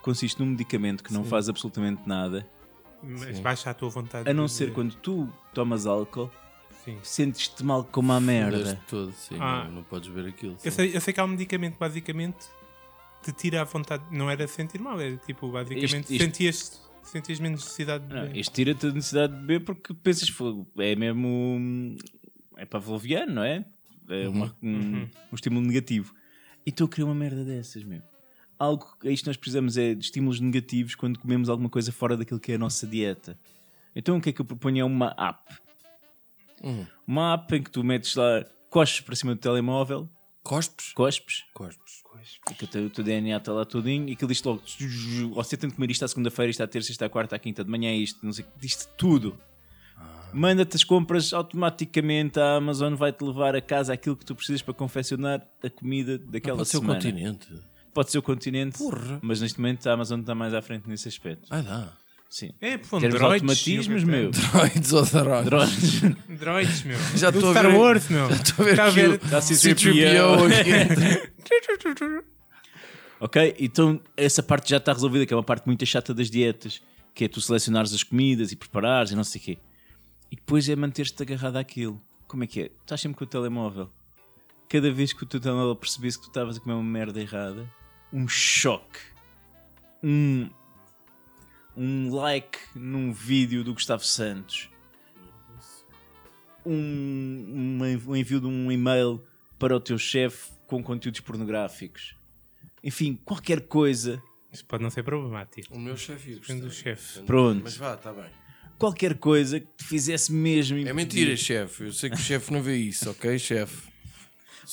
consiste 0.01 0.39
num 0.39 0.45
medicamento 0.47 1.03
que 1.03 1.13
não 1.13 1.23
faz 1.23 1.47
absolutamente 1.49 2.01
nada, 2.05 2.47
Mas 3.01 3.39
baixa 3.39 3.69
a 3.69 3.73
tua 3.73 3.89
vontade. 3.89 4.29
a 4.29 4.33
não 4.33 4.45
de- 4.45 4.51
ser 4.51 4.73
quando 4.73 4.95
tu 4.95 5.29
tomas 5.53 5.85
álcool, 5.85 6.29
Sim. 6.83 6.99
sentes-te 7.01 7.63
mal 7.63 7.83
como 7.85 8.11
a 8.11 8.19
merda. 8.19 8.79
Todo, 8.89 9.13
sim. 9.13 9.35
Ah. 9.39 9.63
Não, 9.65 9.71
não 9.75 9.83
podes 9.83 10.09
ver 10.09 10.27
aquilo. 10.27 10.53
Eu 10.63 10.71
sim. 10.71 10.77
sei, 10.77 10.95
eu 10.95 11.01
sei 11.01 11.13
que 11.13 11.19
há 11.19 11.23
um 11.23 11.27
medicamento, 11.29 11.77
basicamente, 11.79 12.37
te 13.23 13.31
tira 13.31 13.61
a 13.61 13.63
vontade. 13.63 14.03
Não 14.11 14.29
era 14.29 14.45
sentir 14.47 14.79
mal, 14.81 14.99
era 14.99 15.15
tipo, 15.17 15.49
basicamente, 15.49 16.13
isto- 16.13 16.82
Sentias, 17.03 17.39
menos 17.39 17.61
necessidade 17.63 18.07
de. 18.07 18.13
Não, 18.13 18.21
beber. 18.23 18.37
isto 18.37 18.53
tira-te 18.53 18.87
a 18.87 18.91
necessidade 18.91 19.33
de 19.33 19.39
beber 19.39 19.59
porque 19.65 19.93
pensas, 19.93 20.29
"Fogo, 20.29 20.67
é 20.77 20.95
mesmo. 20.95 21.95
É 22.57 22.65
pavloviano, 22.65 23.33
não 23.35 23.43
é? 23.43 23.65
É 24.09 24.27
uma- 24.27 24.55
um, 24.61 25.01
um 25.03 25.35
estímulo 25.35 25.65
negativo. 25.65 26.13
E 26.65 26.69
estou 26.69 26.85
a 26.85 26.89
criar 26.89 27.05
uma 27.05 27.15
merda 27.15 27.43
dessas, 27.43 27.83
meu. 27.83 28.01
Algo 28.59 28.85
que 28.99 29.09
isto 29.09 29.25
nós 29.27 29.37
precisamos 29.37 29.77
é 29.77 29.93
de 29.93 30.05
estímulos 30.05 30.39
negativos 30.39 30.95
quando 30.95 31.19
comemos 31.19 31.49
alguma 31.49 31.69
coisa 31.69 31.91
fora 31.91 32.15
daquilo 32.15 32.39
que 32.39 32.51
é 32.51 32.55
a 32.55 32.59
nossa 32.59 32.85
dieta. 32.87 33.37
Então 33.95 34.17
o 34.17 34.21
que 34.21 34.29
é 34.29 34.33
que 34.33 34.41
eu 34.41 34.45
proponho 34.45 34.81
é 34.81 34.83
uma 34.85 35.13
app. 35.17 35.53
Hum. 36.63 36.85
Uma 37.05 37.33
app 37.33 37.55
em 37.55 37.61
que 37.63 37.69
tu 37.71 37.83
metes 37.83 38.15
lá, 38.15 38.45
coches 38.69 39.01
para 39.01 39.15
cima 39.15 39.35
do 39.35 39.39
telemóvel, 39.41 40.09
Cospes? 40.43 40.91
cospes, 40.93 41.43
Cospes. 41.53 42.03
e 42.51 42.53
que 42.53 42.65
o 42.65 42.67
teu, 42.67 42.89
DNA 43.03 43.37
está 43.37 43.53
lá 43.53 43.63
todinho 43.65 44.09
e 44.09 44.13
aquilo 44.13 44.27
diz 44.29 44.43
logo: 44.43 44.61
você 45.35 45.55
tem 45.55 45.69
de 45.69 45.75
comer 45.75 45.89
isto 45.91 46.03
à 46.03 46.07
segunda-feira, 46.07 46.51
isto 46.51 46.61
à 46.61 46.67
terça, 46.67 46.91
isto 46.91 47.01
à 47.01 47.09
quarta, 47.09 47.35
à 47.35 47.39
quinta 47.39 47.63
de 47.63 47.69
manhã, 47.71 47.93
isto, 47.95 48.25
não 48.25 48.33
sei, 48.33 48.45
diz 48.59 48.87
tudo. 48.97 49.37
Manda-te 50.33 50.75
as 50.75 50.83
compras 50.83 51.31
automaticamente, 51.31 52.39
a 52.39 52.55
Amazon 52.55 52.95
vai-te 52.95 53.23
levar 53.23 53.55
a 53.55 53.61
casa 53.61 53.93
aquilo 53.93 54.17
que 54.17 54.25
tu 54.25 54.33
precisas 54.35 54.61
para 54.63 54.73
confeccionar 54.73 55.47
a 55.63 55.69
comida 55.69 56.17
daquela 56.17 56.57
Pode 56.57 56.69
ser 56.69 56.77
o 56.77 56.79
semana. 56.81 56.99
continente. 56.99 57.47
Pode 57.93 58.11
ser 58.11 58.17
o 58.17 58.23
continente, 58.23 58.79
Porra. 58.79 59.19
mas 59.21 59.39
neste 59.41 59.59
momento 59.61 59.87
a 59.87 59.93
Amazon 59.93 60.19
está 60.21 60.33
mais 60.33 60.53
à 60.55 60.61
frente 60.63 60.89
nesse 60.89 61.07
aspecto. 61.07 61.47
Ah, 61.51 61.61
dá. 61.61 61.93
Sim. 62.33 62.49
É, 62.59 62.79
pô, 62.79 62.99
Termos 62.99 63.19
droids, 63.19 63.43
automatismos, 63.43 64.01
eu- 64.01 64.07
meu. 64.07 64.31
Droids 64.31 64.91
ou 64.91 65.05
droids? 65.05 65.45
Drones. 65.45 66.01
Droids, 66.39 66.83
meu. 66.83 66.97
Já 67.15 67.29
estou 67.29 67.49
a 67.49 67.53
Star 67.53 67.69
ver- 67.71 67.77
Wars, 67.77 68.09
meu. 68.09 68.27
Estou 68.33 68.55
a 68.57 68.63
ver 68.65 68.71
Está 68.71 68.83
a 68.85 68.87
aqui 68.87 68.95
ver? 68.95 69.09
o 69.11 69.17
Dá 69.27 69.39
C3PO. 69.39 70.49
C3PO 70.49 70.59
aqui. 70.59 72.23
Ok? 73.19 73.55
Então 73.59 74.01
essa 74.17 74.41
parte 74.41 74.69
já 74.71 74.77
está 74.77 74.91
resolvida, 74.93 75.25
que 75.27 75.33
é 75.33 75.37
uma 75.37 75.43
parte 75.43 75.65
muito 75.67 75.85
chata 75.85 76.11
das 76.13 76.29
dietas, 76.29 76.81
que 77.13 77.23
é 77.23 77.27
tu 77.27 77.39
selecionares 77.39 77.93
as 77.93 78.03
comidas 78.03 78.51
e 78.51 78.55
preparares 78.55 79.11
e 79.11 79.15
não 79.15 79.23
sei 79.23 79.39
o 79.39 79.43
quê. 79.43 79.57
E 80.31 80.35
depois 80.35 80.67
é 80.67 80.75
manter-te 80.75 81.21
agarrado 81.21 81.57
àquilo. 81.57 82.01
Como 82.27 82.43
é 82.43 82.47
que 82.47 82.61
é? 82.63 82.71
Estás 82.81 82.99
sempre 82.99 83.17
com 83.19 83.23
o 83.23 83.27
telemóvel. 83.27 83.89
Cada 84.67 84.91
vez 84.91 85.13
que 85.13 85.23
o 85.23 85.25
teu 85.27 85.39
telemóvel 85.39 85.75
percebesse 85.75 86.17
que 86.17 86.23
tu 86.25 86.29
estavas 86.29 86.57
a 86.57 86.59
comer 86.59 86.73
uma 86.73 86.83
merda 86.83 87.21
errada, 87.21 87.69
um 88.11 88.27
choque. 88.27 88.99
Um, 90.03 90.49
um 91.75 92.13
like 92.13 92.57
num 92.75 93.11
vídeo 93.11 93.63
do 93.63 93.73
Gustavo 93.73 94.03
Santos. 94.05 94.69
Um, 96.65 97.79
um, 98.07 98.15
envio 98.15 98.39
de 98.39 98.47
um 98.47 98.71
e-mail 98.71 99.21
para 99.59 99.75
o 99.75 99.79
teu 99.79 99.97
chefe 99.97 100.51
com 100.65 100.81
conteúdos 100.81 101.19
pornográficos. 101.19 102.15
Enfim, 102.83 103.19
qualquer 103.25 103.61
coisa 103.61 104.21
Isso 104.51 104.65
pode 104.65 104.81
não 104.83 104.89
ser 104.89 105.03
problemático. 105.03 105.73
O 105.73 105.79
meu 105.79 105.97
chefe 105.97 106.35
do 106.35 106.39
gostar. 106.39 106.69
chefe. 106.69 107.21
Pronto. 107.23 107.61
Mas 107.63 107.75
vá, 107.75 107.95
está 107.95 108.13
bem. 108.13 108.29
qualquer 108.77 109.17
coisa 109.17 109.59
que 109.59 109.67
te 109.77 109.83
fizesse 109.83 110.31
mesmo. 110.31 110.77
É 110.77 110.81
impedir. 110.81 110.93
mentira, 110.95 111.35
chefe. 111.35 111.83
Eu 111.85 111.93
sei 111.93 112.09
que 112.09 112.15
o 112.15 112.19
chefe 112.19 112.51
não 112.53 112.61
vê 112.61 112.77
isso, 112.77 113.09
ok, 113.09 113.37
chefe? 113.37 113.89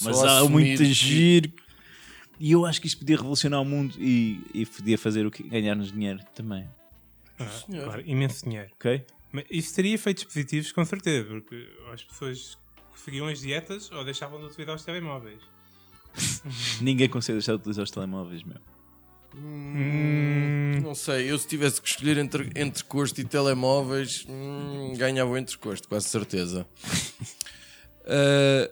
Mas 0.02 0.22
há 0.22 0.44
muito 0.48 0.78
que- 0.78 0.92
giro. 0.92 1.52
E 2.38 2.52
eu 2.52 2.64
acho 2.64 2.80
que 2.80 2.86
isto 2.86 2.98
podia 3.00 3.16
revolucionar 3.16 3.60
o 3.60 3.64
mundo 3.64 3.94
e, 3.98 4.40
e 4.54 4.64
podia 4.64 4.96
fazer 4.96 5.26
o 5.26 5.30
que 5.30 5.42
ganhar-nos 5.42 5.92
dinheiro 5.92 6.20
também. 6.34 6.66
Ah, 7.40 7.48
senhor. 7.66 7.84
claro, 7.84 8.02
imenso 8.06 8.44
dinheiro. 8.44 8.70
Ok? 8.74 9.04
Mas 9.32 9.44
isso 9.50 9.74
teria 9.74 9.94
efeitos 9.94 10.24
positivos, 10.24 10.72
com 10.72 10.84
certeza, 10.84 11.28
porque 11.28 11.68
as 11.92 12.02
pessoas 12.04 12.58
que 12.92 13.00
seguiam 13.00 13.26
as 13.28 13.40
dietas 13.40 13.90
ou 13.92 14.04
deixavam 14.04 14.40
de 14.40 14.46
utilizar 14.46 14.74
os 14.74 14.84
telemóveis. 14.84 15.40
Ninguém 16.80 17.08
consegue 17.08 17.38
deixar 17.38 17.52
de 17.52 17.58
utilizar 17.60 17.84
os 17.84 17.90
telemóveis, 17.90 18.42
meu. 18.42 18.56
Hum, 19.36 20.80
Não 20.82 20.94
sei, 20.94 21.30
eu 21.30 21.38
se 21.38 21.46
tivesse 21.46 21.80
que 21.80 21.88
escolher 21.88 22.18
entre, 22.18 22.50
entre 22.56 22.82
costo 22.84 23.20
e 23.20 23.24
telemóveis, 23.24 24.26
hum, 24.28 24.92
ganhava 24.96 25.30
o 25.30 25.36
entre 25.36 25.56
costo, 25.58 25.88
quase 25.88 26.08
certeza. 26.08 26.66
Ah, 28.12 28.68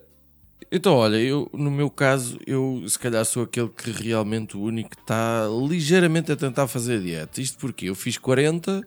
então, 0.71 0.95
olha, 0.95 1.17
eu, 1.17 1.49
no 1.53 1.71
meu 1.71 1.89
caso, 1.91 2.39
eu 2.47 2.85
se 2.89 2.99
calhar 2.99 3.25
sou 3.25 3.43
aquele 3.45 3.69
que 3.69 3.91
realmente 3.91 4.57
o 4.57 4.61
único 4.61 4.91
que 4.91 5.01
está 5.01 5.47
ligeiramente 5.69 6.31
a 6.33 6.37
tentar 6.37 6.67
fazer 6.69 7.01
dieta. 7.01 7.41
Isto 7.41 7.59
porque 7.59 7.87
eu 7.89 7.95
fiz 7.95 8.19
40, 8.19 8.87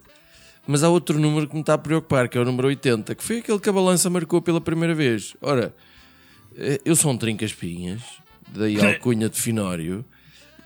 mas 0.68 0.84
há 0.84 0.90
outro 0.90 1.20
número 1.20 1.48
que 1.48 1.56
me 1.56 1.62
está 1.62 1.74
a 1.74 1.78
preocupar, 1.78 2.30
que 2.30 2.38
é 2.38 2.42
o 2.42 2.46
número 2.46 2.68
80, 2.68 3.16
que 3.16 3.24
foi 3.24 3.40
aquele 3.40 3.60
que 3.60 3.70
a 3.70 3.74
balança 3.74 4.10
marcou 4.10 4.42
pela 4.42 4.62
primeira 4.62 4.94
vez. 4.94 5.36
Ora, 5.42 5.76
eh, 6.56 6.80
eu 6.86 6.96
sou 6.96 7.12
um 7.12 7.18
trinca-espinhas, 7.18 8.02
daí 8.54 8.80
a 8.82 8.90
alcunha 8.94 9.28
de 9.30 9.40
Finório, 9.42 10.06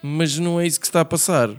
mas 0.03 0.37
não 0.37 0.59
é 0.59 0.67
isso 0.67 0.79
que 0.79 0.85
está 0.85 1.01
a 1.01 1.05
passar. 1.05 1.49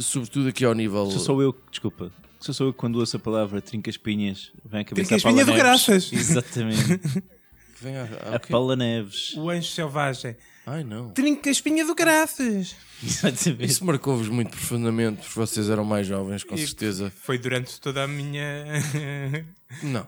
Sobretudo 0.00 0.48
aqui 0.48 0.64
ao 0.64 0.74
nível. 0.74 1.10
Sou 1.10 1.20
só 1.20 1.40
eu, 1.40 1.52
que- 1.52 1.60
desculpa. 1.70 2.10
Sou 2.38 2.54
só 2.54 2.64
eu 2.64 2.72
que 2.72 2.78
quando 2.78 2.96
ouço 2.96 3.16
a 3.16 3.18
palavra 3.20 3.60
trinca-espinhas 3.60 4.52
vem 4.64 4.82
a 4.82 4.84
cabeça 4.84 5.08
Trinca-espinha 5.08 5.42
a 5.42 5.46
Paula 5.46 5.58
do 5.58 5.64
graças. 5.64 6.12
Exatamente. 6.12 7.00
que 7.76 7.84
vem 7.84 7.96
a, 7.96 8.02
a- 8.32 8.36
a? 8.36 8.40
Paula 8.40 8.74
Neves. 8.76 9.34
o 9.36 9.48
anjo 9.50 9.68
selvagem. 9.68 10.36
Ai 10.66 10.82
não. 10.82 11.10
Trinca 11.10 11.48
a 11.48 11.52
espinha 11.52 11.84
do 11.84 11.94
graças. 11.94 12.74
Exatamente. 13.02 13.64
Isso 13.64 13.84
marcou-vos 13.84 14.28
muito 14.28 14.50
profundamente, 14.50 15.18
porque 15.22 15.38
vocês 15.38 15.68
eram 15.70 15.84
mais 15.84 16.06
jovens, 16.06 16.42
com 16.42 16.54
E 16.54 16.58
certeza. 16.66 17.12
Foi 17.22 17.38
durante 17.38 17.80
toda 17.80 18.02
a 18.02 18.08
minha 18.08 18.64
Não. 19.82 20.06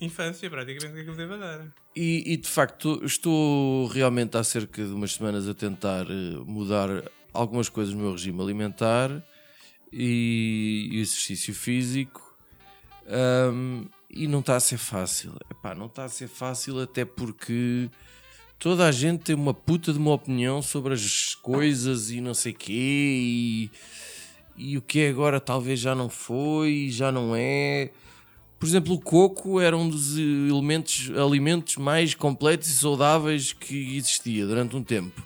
infância, 0.00 0.48
praticamente, 0.50 1.04
que 1.04 1.16
teve 1.16 1.34
a 1.34 1.36
dar. 1.36 1.66
E, 1.94 2.24
e, 2.32 2.36
de 2.36 2.48
facto, 2.48 3.00
estou 3.04 3.86
realmente 3.86 4.36
há 4.36 4.42
cerca 4.42 4.84
de 4.84 4.90
umas 4.92 5.12
semanas 5.12 5.48
a 5.48 5.54
tentar 5.54 6.06
eh, 6.10 6.38
mudar 6.44 6.88
algumas 7.32 7.68
coisas 7.68 7.94
no 7.94 8.00
meu 8.00 8.12
regime 8.12 8.40
alimentar 8.42 9.10
e, 9.92 10.88
e 10.90 10.98
o 10.98 11.02
exercício 11.02 11.54
físico. 11.54 12.20
Ahm, 13.06 13.84
e 14.14 14.28
não 14.28 14.40
está 14.40 14.56
a 14.56 14.60
ser 14.60 14.78
fácil. 14.78 15.34
Epá, 15.50 15.74
não 15.74 15.86
está 15.86 16.04
a 16.04 16.08
ser 16.08 16.28
fácil 16.28 16.80
até 16.80 17.04
porque 17.04 17.90
toda 18.58 18.86
a 18.86 18.92
gente 18.92 19.24
tem 19.24 19.34
uma 19.34 19.52
puta 19.52 19.92
de 19.92 19.98
uma 19.98 20.12
opinião 20.12 20.62
sobre 20.62 20.94
as 20.94 21.34
coisas 21.34 22.10
e 22.10 22.20
não 22.20 22.32
sei 22.32 22.52
quê 22.52 22.72
e, 22.72 23.70
e 24.56 24.78
o 24.78 24.82
que 24.82 25.00
é 25.00 25.08
agora 25.08 25.40
talvez 25.40 25.80
já 25.80 25.94
não 25.94 26.08
foi, 26.08 26.88
já 26.90 27.10
não 27.10 27.34
é. 27.34 27.90
Por 28.58 28.66
exemplo, 28.66 28.94
o 28.94 29.00
coco 29.00 29.60
era 29.60 29.76
um 29.76 29.88
dos 29.88 30.16
elementos, 30.16 31.10
alimentos 31.10 31.76
mais 31.76 32.14
completos 32.14 32.68
e 32.68 32.76
saudáveis 32.76 33.52
que 33.52 33.96
existia 33.96 34.46
durante 34.46 34.76
um 34.76 34.82
tempo. 34.82 35.22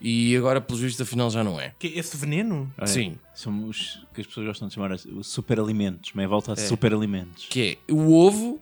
E 0.00 0.36
agora, 0.36 0.60
pelos 0.60 0.80
vistos, 0.82 1.00
afinal 1.06 1.30
já 1.30 1.42
não 1.42 1.58
é. 1.60 1.74
Que 1.78 1.86
esse 1.88 2.16
veneno? 2.16 2.70
Olha, 2.76 2.86
Sim. 2.86 3.16
São 3.34 3.68
os 3.68 4.04
que 4.14 4.20
as 4.20 4.26
pessoas 4.26 4.46
gostam 4.46 4.68
de 4.68 4.74
chamar 4.74 4.92
os 4.92 5.26
superalimentos, 5.26 6.12
meia 6.12 6.28
volta 6.28 6.52
a 6.52 6.54
É. 6.54 6.56
superalimentos. 6.56 7.46
Que 7.48 7.78
é 7.88 7.92
o 7.92 8.12
ovo, 8.14 8.60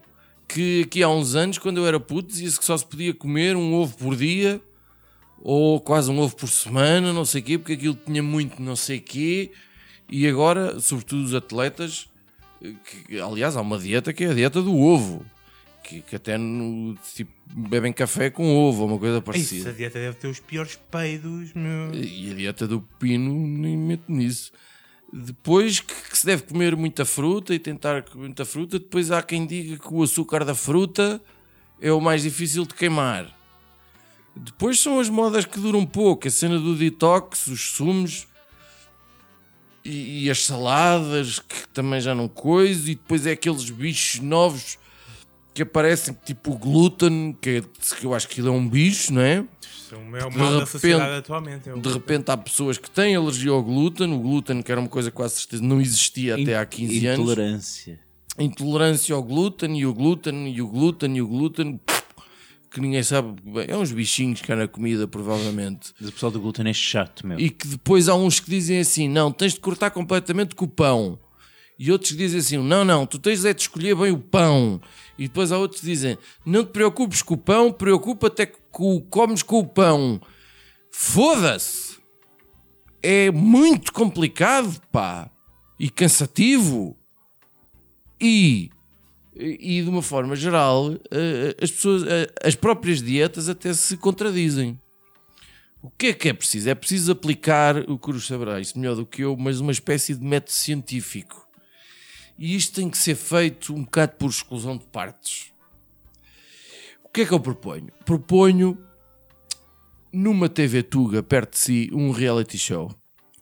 que 0.49 0.83
aqui 0.87 1.03
há 1.03 1.09
uns 1.09 1.35
anos, 1.35 1.59
quando 1.59 1.79
eu 1.79 1.87
era 1.87 1.99
puto, 1.99 2.29
dizia-se 2.29 2.59
que 2.59 2.64
só 2.64 2.77
se 2.77 2.87
podia 2.87 3.12
comer 3.12 3.57
um 3.57 3.75
ovo 3.75 3.97
por 3.97 4.14
dia, 4.16 4.61
ou 5.42 5.81
quase 5.81 6.11
um 6.11 6.18
ovo 6.18 6.35
por 6.37 6.49
semana, 6.49 7.12
não 7.12 7.25
sei 7.25 7.40
o 7.40 7.44
quê, 7.44 7.59
porque 7.59 7.73
aquilo 7.75 7.99
tinha 8.07 8.23
muito 8.23 8.62
não 8.62 8.77
sei 8.77 8.99
o 8.99 9.03
quê. 9.03 9.51
E 10.09 10.27
agora, 10.29 10.79
sobretudo 10.81 11.25
os 11.25 11.35
atletas, 11.35 12.09
que, 13.09 13.18
aliás, 13.20 13.57
há 13.57 13.61
uma 13.61 13.79
dieta 13.79 14.12
que 14.12 14.25
é 14.25 14.31
a 14.31 14.35
dieta 14.35 14.62
do 14.62 14.77
ovo. 14.79 15.25
Que, 15.85 16.01
que 16.01 16.16
até 16.16 16.38
no, 16.38 16.97
tipo, 17.14 17.31
bebem 17.55 17.92
café 17.92 18.31
com 18.31 18.57
ovo, 18.57 18.83
ou 18.83 18.88
uma 18.88 18.99
coisa 18.99 19.16
Isso, 19.16 19.18
a 19.18 19.23
parecida. 19.23 19.73
dieta 19.73 19.99
deve 19.99 20.16
ter 20.16 20.29
os 20.29 20.40
piores 20.40 20.79
peidos, 20.90 21.53
meu. 21.53 21.94
E 21.94 22.31
a 22.31 22.35
dieta 22.35 22.66
do 22.66 22.81
pino 22.99 23.35
nem 23.47 23.77
meto 23.77 24.11
nisso. 24.11 24.51
Depois 25.12 25.81
que, 25.81 25.94
que 26.11 26.18
se 26.18 26.25
deve 26.25 26.44
comer 26.44 26.75
muita 26.75 27.05
fruta 27.05 27.55
e 27.55 27.59
tentar 27.59 28.03
comer 28.03 28.25
muita 28.25 28.47
fruta, 28.47 28.79
depois 28.79 29.11
há 29.11 29.23
quem 29.23 29.47
diga 29.47 29.79
que 29.79 29.92
o 29.92 30.03
açúcar 30.03 30.42
da 30.42 30.55
fruta 30.55 31.20
é 31.81 31.92
o 31.92 32.01
mais 32.01 32.23
difícil 32.23 32.64
de 32.64 32.73
queimar. 32.75 33.31
Depois 34.35 34.81
são 34.81 34.99
as 34.99 35.11
modas 35.11 35.44
que 35.44 35.61
duram 35.61 35.85
pouco, 35.85 36.27
a 36.27 36.31
cena 36.31 36.59
do 36.59 36.75
detox, 36.75 37.47
os 37.47 37.61
sumos 37.61 38.27
e, 39.85 40.25
e 40.25 40.31
as 40.31 40.47
saladas 40.47 41.38
que 41.38 41.68
também 41.68 42.01
já 42.01 42.14
não 42.14 42.27
coiso, 42.27 42.90
e 42.90 42.94
depois 42.94 43.27
é 43.27 43.33
aqueles 43.33 43.68
bichos 43.68 44.20
novos 44.20 44.79
que 45.55 45.62
aparecem, 45.62 46.17
tipo 46.27 46.53
o 46.53 46.59
glúten, 46.59 47.37
que, 47.40 47.51
é- 47.51 47.62
que 47.97 48.05
eu 48.05 48.12
acho 48.12 48.27
que 48.27 48.35
aquilo 48.35 48.49
é 48.49 48.51
um 48.51 48.69
bicho, 48.69 49.12
não 49.14 49.23
é? 49.23 49.45
Isso 49.62 49.95
é 49.95 49.99
o 49.99 50.05
maior 50.05 50.31
mal 50.35 50.59
da 50.59 50.67
sociedade 50.67 51.14
atualmente. 51.19 51.71
É. 51.71 51.73
De 51.77 51.88
repente 51.88 52.29
há 52.31 52.37
pessoas 52.37 52.77
que 52.77 52.90
têm 52.90 53.14
alergia 53.14 53.53
ao 53.53 53.62
glúten, 53.62 54.12
o 54.12 54.19
glúten 54.19 54.61
que 54.62 54.73
era 54.73 54.81
uma 54.81 54.88
coisa 54.90 55.11
que 55.11 55.17
quase 55.17 55.37
certeza 55.37 55.62
não 55.62 55.81
existia 55.81 56.35
até 56.35 56.59
há 56.59 56.67
15 56.67 57.07
anos. 57.07 57.21
Intolerância. 57.21 58.01
Intolerância 58.37 59.14
ao 59.14 59.23
glúten 59.23 59.79
e 59.79 59.87
o 59.87 59.95
glúten 59.95 60.49
e 60.53 60.61
o 60.61 60.67
glúten 60.67 61.17
e 61.17 61.23
o 61.23 61.29
glúten 61.29 61.81
que 62.69 62.81
ninguém 62.81 63.05
sabe 63.05 63.40
bem. 63.45 63.67
É 63.69 63.77
uns 63.77 63.93
bichinhos 63.93 64.40
que 64.43 64.51
há 64.53 64.57
na 64.57 64.67
comida, 64.67 65.07
provavelmente. 65.07 65.93
Mas 66.01 66.09
o 66.09 66.12
pessoal 66.12 66.33
do 66.33 66.40
glúten 66.40 66.69
é 66.69 66.73
chato, 66.73 67.25
meu. 67.25 67.38
E 67.38 67.49
que 67.49 67.69
depois 67.69 68.09
há 68.09 68.17
uns 68.17 68.40
que 68.40 68.51
dizem 68.51 68.81
assim: 68.81 69.09
não, 69.09 69.31
tens 69.31 69.55
de 69.55 69.61
cortar 69.61 69.90
completamente 69.90 70.57
com 70.57 70.64
o 70.64 70.69
pão. 70.69 71.17
E 71.79 71.91
outros 71.91 72.13
que 72.13 72.19
dizem 72.19 72.41
assim: 72.41 72.59
não, 72.59 72.85
não, 72.85 73.07
tu 73.07 73.19
tens 73.19 73.45
é 73.45 73.53
de 73.53 73.63
escolher 73.63 73.95
bem 73.97 74.13
o 74.13 74.19
pão. 74.19 74.81
E 75.19 75.27
depois 75.29 75.51
há 75.51 75.59
outros 75.59 75.81
que 75.81 75.87
dizem: 75.87 76.17
não 76.45 76.65
te 76.65 76.71
preocupes 76.71 77.23
com 77.23 77.35
o 77.35 77.39
pão, 77.39 77.73
preocupa-te 77.73 78.43
é 78.43 78.47
que 78.47 78.59
o 78.79 79.01
comes 79.01 79.43
com 79.43 79.59
o 79.59 79.67
pão. 79.67 80.21
Foda-se! 80.91 81.99
É 83.03 83.31
muito 83.31 83.93
complicado, 83.93 84.81
pá! 84.93 85.31
E 85.79 85.91
cansativo. 85.91 86.97
E, 88.21 88.71
e 89.37 89.83
de 89.83 89.89
uma 89.89 90.01
forma 90.01 90.37
geral, 90.37 90.95
eh, 91.11 91.57
as 91.61 91.71
pessoas, 91.71 92.05
eh, 92.05 92.33
as 92.43 92.55
próprias 92.55 93.03
dietas 93.03 93.49
até 93.49 93.75
se 93.75 93.97
contradizem. 93.97 94.79
O 95.83 95.91
que 95.91 96.07
é 96.07 96.13
que 96.15 96.29
é 96.31 96.33
preciso? 96.33 96.71
É 96.71 96.75
preciso 96.75 97.13
aplicar, 97.13 97.77
o 97.91 97.99
Cruz 97.99 98.25
saberá 98.25 98.59
isso 98.59 98.79
melhor 98.79 98.95
do 98.95 99.05
que 99.05 99.23
eu, 99.23 99.37
mas 99.37 99.61
uma 99.61 99.73
espécie 99.73 100.15
de 100.15 100.25
método 100.25 100.53
científico. 100.53 101.44
E 102.38 102.55
isto 102.57 102.75
tem 102.75 102.90
que 102.90 102.99
ser 102.99 103.14
feito 103.14 103.75
um 103.75 103.85
bocado 103.85 104.12
por 104.16 104.29
exclusão 104.29 104.77
de 104.77 104.85
partes. 104.87 105.53
O 107.03 107.09
que 107.09 107.20
é 107.23 107.27
que 107.27 107.33
eu 107.33 107.38
proponho? 107.40 107.92
Proponho 108.05 108.77
numa 110.12 110.49
TV 110.49 110.83
Tuga 110.83 111.23
perto 111.23 111.53
de 111.53 111.59
si 111.59 111.90
um 111.92 112.11
reality 112.11 112.59
show. 112.59 112.92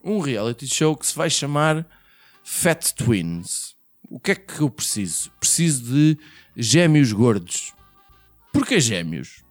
Um 0.04 0.18
reality 0.20 0.66
show 0.66 0.96
que 0.96 1.06
se 1.06 1.14
vai 1.14 1.30
chamar 1.30 1.86
Fat 2.44 2.92
Twins. 2.92 3.74
O 4.10 4.18
que 4.20 4.32
é 4.32 4.34
que 4.34 4.60
eu 4.60 4.68
preciso? 4.68 5.30
Preciso 5.40 5.84
de 5.92 6.18
gêmeos 6.56 7.12
gordos. 7.12 7.72
Porquê 8.52 8.78
gêmeos? 8.78 9.42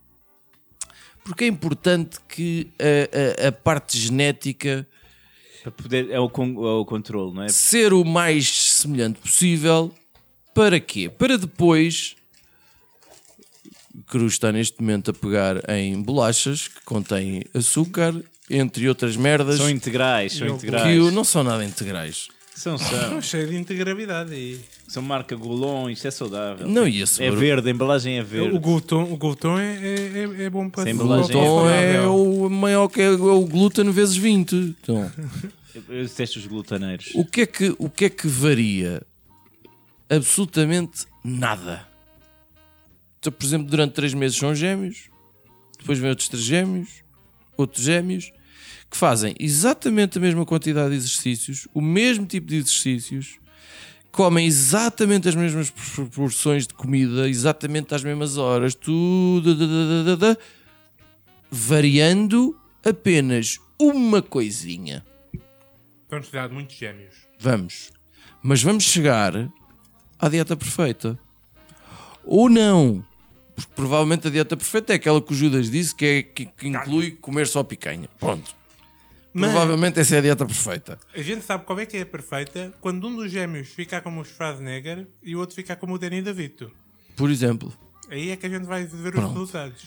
Porque 1.23 1.45
é 1.45 1.47
importante 1.47 2.19
que 2.27 2.71
a, 2.79 3.45
a- 3.45 3.47
a 3.47 3.51
parte 3.51 3.97
genética 3.97 4.87
Para 5.63 5.71
poder, 5.71 6.09
é, 6.11 6.19
o 6.19 6.29
con, 6.29 6.45
é 6.65 6.71
o 6.79 6.85
controle, 6.85 7.33
não 7.33 7.43
é? 7.43 7.49
ser 7.49 7.93
o 7.93 8.03
mais 8.03 8.70
semelhante 8.81 9.19
possível. 9.19 9.93
Para 10.53 10.79
quê? 10.79 11.09
Para 11.09 11.37
depois 11.37 12.15
Cruz 14.07 14.33
está 14.33 14.51
neste 14.51 14.79
momento 14.81 15.11
a 15.11 15.13
pegar 15.13 15.69
em 15.69 16.01
bolachas 16.01 16.67
que 16.67 16.81
contêm 16.85 17.43
açúcar, 17.53 18.13
entre 18.49 18.87
outras 18.87 19.15
merdas, 19.15 19.57
São 19.57 19.69
integrais, 19.69 20.33
são 20.33 20.47
Eu- 20.47 20.57
que 20.57 20.67
integrais. 20.67 21.13
não 21.13 21.23
são 21.23 21.43
nada 21.43 21.63
integrais. 21.63 22.27
São, 22.53 22.77
são. 22.77 23.21
Cheio 23.21 23.47
de 23.47 23.55
integravidade. 23.55 24.33
E... 24.35 24.59
São 24.87 25.01
marca 25.01 25.35
Golon, 25.35 25.89
isto 25.89 26.05
é 26.07 26.11
saudável. 26.11 26.67
Não, 26.67 26.85
e 26.87 27.01
esse 27.01 27.23
É 27.23 27.31
verde, 27.31 27.69
a 27.69 27.71
embalagem 27.71 28.19
é 28.19 28.23
verde. 28.23 28.55
O 28.55 28.59
glúton, 28.59 29.03
o 29.03 29.17
glúton 29.17 29.57
é, 29.57 29.77
é, 29.77 30.41
é- 30.41 30.43
é 30.45 30.49
bom 30.49 30.69
para 30.69 30.83
para- 30.83 30.91
Então 30.91 31.69
é 31.69 31.93
saudável. 31.93 32.15
o 32.15 32.49
maior 32.49 32.87
que 32.89 33.01
é 33.01 33.09
o 33.09 33.45
glúten 33.45 33.89
vezes 33.91 34.15
20. 34.17 34.53
Então, 34.81 35.11
Detesto 35.73 36.39
os 36.39 36.47
glutaneiros. 36.47 37.11
o 37.15 37.25
que 37.25 37.41
é 37.41 37.45
que, 37.45 37.75
o 37.77 37.89
que, 37.89 38.05
é 38.05 38.09
que 38.09 38.27
varia? 38.27 39.01
Absolutamente 40.09 41.05
nada. 41.23 41.87
Então, 43.19 43.31
por 43.31 43.45
exemplo, 43.45 43.67
durante 43.67 43.93
3 43.93 44.13
meses 44.13 44.37
são 44.37 44.53
gêmeos, 44.53 45.09
depois 45.79 45.99
vem 45.99 46.09
outros 46.09 46.27
3 46.27 46.43
gêmeos, 46.43 46.89
outros 47.55 47.83
gêmeos, 47.83 48.31
que 48.89 48.97
fazem 48.97 49.35
exatamente 49.39 50.17
a 50.17 50.21
mesma 50.21 50.45
quantidade 50.45 50.89
de 50.89 50.97
exercícios, 50.97 51.67
o 51.73 51.79
mesmo 51.79 52.25
tipo 52.25 52.47
de 52.47 52.57
exercícios, 52.57 53.39
comem 54.11 54.45
exatamente 54.45 55.29
as 55.29 55.35
mesmas 55.35 55.69
proporções 55.69 56.67
de 56.67 56.73
comida, 56.73 57.29
exatamente 57.29 57.95
às 57.95 58.03
mesmas 58.03 58.37
horas, 58.37 58.75
tudo, 58.75 59.55
variando 61.49 62.57
apenas 62.83 63.59
uma 63.79 64.21
coisinha. 64.21 65.05
Vamos 66.11 66.27
precisar 66.27 66.47
de 66.49 66.53
muitos 66.53 66.75
gêmeos. 66.75 67.15
Vamos. 67.39 67.91
Mas 68.43 68.61
vamos 68.61 68.83
chegar 68.83 69.33
à 70.19 70.29
dieta 70.29 70.55
perfeita. 70.55 71.17
Ou 72.23 72.49
não. 72.49 73.03
Porque 73.55 73.71
provavelmente 73.75 74.27
a 74.27 74.29
dieta 74.29 74.55
perfeita 74.57 74.93
é 74.93 74.97
aquela 74.97 75.21
que 75.21 75.31
o 75.31 75.35
Judas 75.35 75.69
disse 75.71 75.95
que, 75.95 76.05
é, 76.05 76.23
que, 76.23 76.45
que 76.45 76.67
inclui 76.67 77.11
comer 77.11 77.47
só 77.47 77.63
picanha. 77.63 78.07
Pronto. 78.19 78.53
Mas- 79.33 79.51
Provavelmente 79.51 79.99
essa 79.99 80.15
é 80.15 80.17
a 80.19 80.21
dieta 80.21 80.45
perfeita. 80.45 80.99
A 81.15 81.21
gente 81.21 81.43
sabe 81.45 81.63
qual 81.63 81.79
é 81.79 81.85
que 81.85 81.95
é 81.97 82.01
a 82.01 82.05
perfeita 82.05 82.73
quando 82.81 83.07
um 83.07 83.15
dos 83.15 83.31
gêmeos 83.31 83.69
ficar 83.69 84.01
como 84.01 84.19
o 84.21 84.25
Schwarzenegger 84.25 85.07
e 85.23 85.35
o 85.35 85.39
outro 85.39 85.55
ficar 85.55 85.77
como 85.77 85.93
o 85.93 85.97
Danny 85.97 86.21
DeVito. 86.21 86.69
Por 87.15 87.29
exemplo. 87.31 87.73
Aí 88.09 88.29
é 88.31 88.35
que 88.35 88.45
a 88.45 88.49
gente 88.49 88.65
vai 88.65 88.83
ver 88.85 89.11
Pronto. 89.13 89.27
os 89.27 89.33
resultados. 89.33 89.83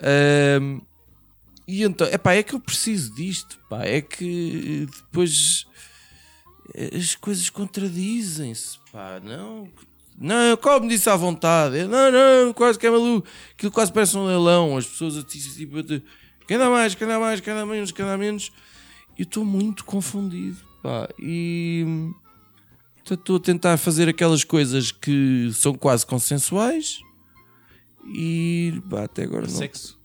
Ahm, 0.00 0.80
e 1.68 1.82
então, 1.82 2.06
epá, 2.06 2.32
é 2.32 2.42
que 2.42 2.54
eu 2.54 2.60
preciso 2.60 3.14
disto, 3.14 3.58
pá, 3.68 3.84
é 3.84 4.00
que 4.00 4.88
depois 4.90 5.66
eh, 6.74 6.96
as 6.96 7.14
coisas 7.14 7.50
contradizem-se, 7.50 8.78
pá, 8.90 9.20
não, 9.22 9.68
não, 10.18 10.56
como 10.56 10.88
disse 10.88 11.10
à 11.10 11.14
vontade, 11.14 11.84
não, 11.84 12.10
não, 12.10 12.54
quase 12.54 12.78
que 12.78 12.86
é 12.86 12.90
maluco, 12.90 13.28
aquilo 13.52 13.70
quase 13.70 13.92
parece 13.92 14.16
um 14.16 14.24
leilão, 14.24 14.78
as 14.78 14.86
pessoas 14.86 15.18
assim, 15.18 15.38
tipo, 15.40 15.76
quem 16.46 16.56
dá 16.56 16.70
mais, 16.70 16.94
quem 16.94 17.06
dá 17.06 17.20
mais, 17.20 17.38
quem 17.38 17.52
dá 17.52 17.66
menos, 17.66 17.92
quem 17.92 18.06
dá 18.06 18.16
menos, 18.16 18.50
eu 19.18 19.24
estou 19.24 19.44
muito 19.44 19.84
confundido, 19.84 20.56
pá, 20.82 21.06
e 21.18 21.84
estou 23.04 23.36
a 23.36 23.40
tentar 23.40 23.76
fazer 23.76 24.08
aquelas 24.08 24.42
coisas 24.42 24.90
que 24.90 25.50
são 25.52 25.74
quase 25.74 26.06
consensuais 26.06 27.00
e 28.06 28.80
pá, 28.88 29.04
até 29.04 29.24
agora 29.24 29.46
não. 29.46 29.54
Sexo? 29.54 29.97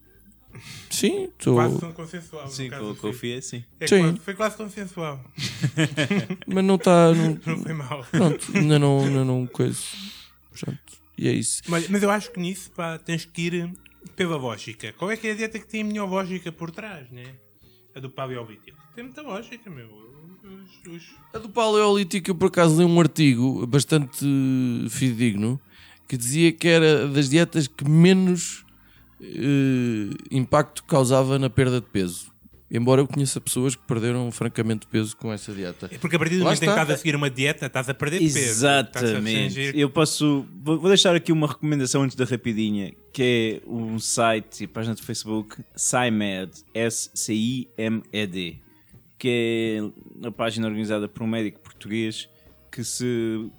Sim, 0.89 1.25
estou. 1.25 1.55
Quase 1.55 1.79
tão 1.79 1.91
consensual. 1.93 2.47
Sim, 2.47 2.69
caso 2.69 2.85
com, 2.85 2.95
com 2.95 3.09
o 3.09 3.13
filho. 3.13 3.33
FIA, 3.33 3.41
sim. 3.41 3.63
É 3.79 3.87
Sim. 3.87 3.99
quase- 4.01 4.19
foi 4.19 4.33
quase 4.35 4.57
consensual. 4.57 5.23
Mas 6.47 6.63
não 6.63 6.75
está. 6.75 7.13
Não, 7.13 7.39
Não 7.45 7.63
foi 7.63 7.73
mal. 7.73 8.05
pronto, 8.11 8.47
ainda 8.55 8.79
não, 8.79 9.03
ainda 9.03 9.23
não 9.25 9.47
coisa. 9.47 9.79
Pronto, 10.59 10.79
e 11.17 11.27
é 11.27 11.31
isso. 11.33 11.61
Mas, 11.67 11.87
mas 11.89 12.03
eu 12.03 12.09
acho 12.11 12.31
que 12.31 12.39
nisso 12.39 12.69
pá, 12.71 12.97
tens 12.97 13.25
que 13.25 13.41
ir 13.41 13.73
pela 14.15 14.37
lógica. 14.37 14.93
Qual 14.93 15.09
é 15.11 15.17
que 15.17 15.27
é 15.27 15.31
a 15.31 15.35
dieta 15.35 15.57
que 15.59 15.67
tem 15.67 15.81
a 15.81 15.85
melhor 15.85 16.07
lógica 16.09 16.51
por 16.51 16.69
trás, 16.71 17.09
né? 17.11 17.25
A 17.95 17.99
do 17.99 18.09
paleolítico. 18.09 18.77
Tem 18.95 19.03
muita 19.03 19.21
lógica, 19.21 19.69
meu. 19.69 19.87
Os- 20.43 20.93
os- 20.93 21.15
A 21.33 21.37
do 21.39 21.47
Paleolítico, 21.49 22.29
eu 22.31 22.35
por 22.35 22.47
acaso 22.47 22.77
li 22.77 22.85
um 22.85 22.99
artigo 22.99 23.65
bastante 23.65 24.25
fidedigno 24.89 25.59
que 26.07 26.17
dizia 26.17 26.51
que 26.51 26.67
era 26.67 27.07
das 27.07 27.29
dietas 27.29 27.65
que 27.67 27.87
menos 27.89 28.65
eh, 29.23 30.13
impacto 30.31 30.83
causava 30.83 31.39
na 31.39 31.49
perda 31.49 31.79
de 31.79 31.87
peso. 31.87 32.33
Embora 32.69 33.01
eu 33.01 33.07
conheça 33.07 33.39
pessoas 33.39 33.75
que 33.75 33.83
perderam 33.85 34.31
francamente 34.31 34.87
peso 34.87 35.15
com 35.15 35.31
essa 35.31 35.53
dieta. 35.53 35.87
É 35.91 35.97
porque 35.99 36.15
a 36.15 36.19
partir 36.19 36.37
do 36.37 36.43
Lá 36.43 36.45
momento 36.45 36.63
em 36.63 36.65
que 36.65 36.71
está. 36.71 36.81
estás 36.81 36.89
a 36.89 36.97
seguir 36.97 37.15
uma 37.15 37.29
dieta, 37.29 37.67
estás 37.67 37.87
a 37.87 37.93
perder 37.93 38.17
peso. 38.17 38.35
Estás 38.35 38.63
a 38.63 38.79
Exatamente. 38.79 39.71
Eu 39.75 39.91
posso. 39.91 40.43
Vou 40.59 40.79
vou 40.79 40.89
deixar 40.89 41.15
aqui 41.15 41.31
uma 41.31 41.45
recomendação 41.45 42.01
antes 42.01 42.15
da 42.15 42.25
rapidinha, 42.25 42.91
que 43.13 43.61
é 43.63 43.69
um 43.69 43.99
site 43.99 44.63
e 44.63 44.67
página 44.67 44.95
do 44.95 45.03
Facebook, 45.03 45.63
SciMed, 45.75 46.51
S-C-I-M-E-D, 46.73 48.57
que 49.19 49.29
é 50.23 50.27
a 50.27 50.31
página 50.31 50.65
organizada 50.65 51.07
por 51.07 51.21
um 51.21 51.27
médico 51.27 51.59
português 51.59 52.27
que 52.71 52.83
se 52.83 53.51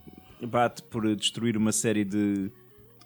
bate 0.43 0.83
por 0.83 1.15
destruir 1.15 1.57
uma 1.57 1.71
série 1.71 2.05
de 2.05 2.51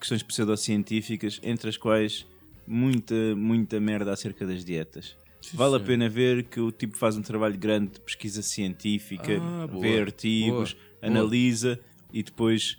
questões 0.01 0.23
pseudocientíficas, 0.23 1.39
entre 1.43 1.69
as 1.69 1.77
quais 1.77 2.27
muita, 2.69 3.15
muita 3.37 3.81
merda 3.81 4.13
acerca 4.13 4.47
das 4.47 4.65
dietas. 4.65 5.17
vale 5.55 5.77
a 5.77 5.79
senhor. 5.79 5.87
pena 5.87 6.09
ver 6.09 6.45
que 6.45 6.61
o 6.61 6.71
tipo 6.71 6.97
faz 6.97 7.17
um 7.17 7.23
trabalho 7.23 7.57
grande 7.59 7.93
de 7.93 8.01
pesquisa 8.01 8.43
científica, 8.43 9.39
Ah, 9.41 9.67
boa, 9.67 9.81
vê 9.83 10.01
artigos, 10.01 10.75
boa, 10.75 10.85
analisa 11.03 11.79
e 12.13 12.23
depois 12.23 12.77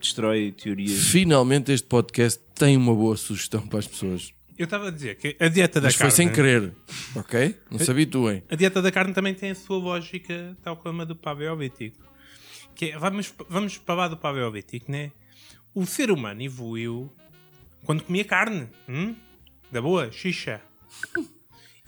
destrói 0.00 0.52
teorias. 0.52 0.92
Finalmente 1.10 1.72
este 1.72 1.86
podcast 1.86 2.40
tem 2.54 2.76
uma 2.76 2.94
boa 2.94 3.16
sugestão 3.16 3.66
para 3.66 3.80
as 3.80 3.86
pessoas. 3.86 4.32
Eu 4.56 4.64
estava 4.64 4.88
a 4.88 4.90
dizer 4.90 5.16
que 5.16 5.36
a 5.38 5.48
dieta 5.48 5.80
da 5.80 5.86
Mas 5.86 5.94
foi 5.94 6.02
carne. 6.08 6.16
sem 6.16 6.32
querer, 6.32 6.72
ok? 7.14 7.54
Não 7.70 7.78
se 7.78 7.88
habituem. 7.90 8.42
A 8.50 8.56
dieta 8.56 8.82
da 8.82 8.90
carne 8.90 9.12
também 9.14 9.32
tem 9.32 9.50
a 9.50 9.54
sua 9.54 9.78
lógica, 9.78 10.56
tal 10.62 10.76
como 10.76 11.02
a 11.02 11.04
do 11.04 11.14
paleolítico. 11.14 11.96
Que 12.74 12.86
é, 12.86 12.98
vamos, 12.98 13.32
vamos 13.48 13.78
para 13.78 13.94
lá 13.94 14.08
do 14.08 14.16
paleolítico, 14.16 14.90
né? 14.90 15.12
O 15.72 15.86
ser 15.86 16.10
humano 16.10 16.42
evoluiu 16.42 17.08
quando 17.84 18.02
comia 18.02 18.24
carne. 18.24 18.68
Hum? 18.88 19.14
Da 19.70 19.80
boa, 19.82 20.10
xixa. 20.12 20.60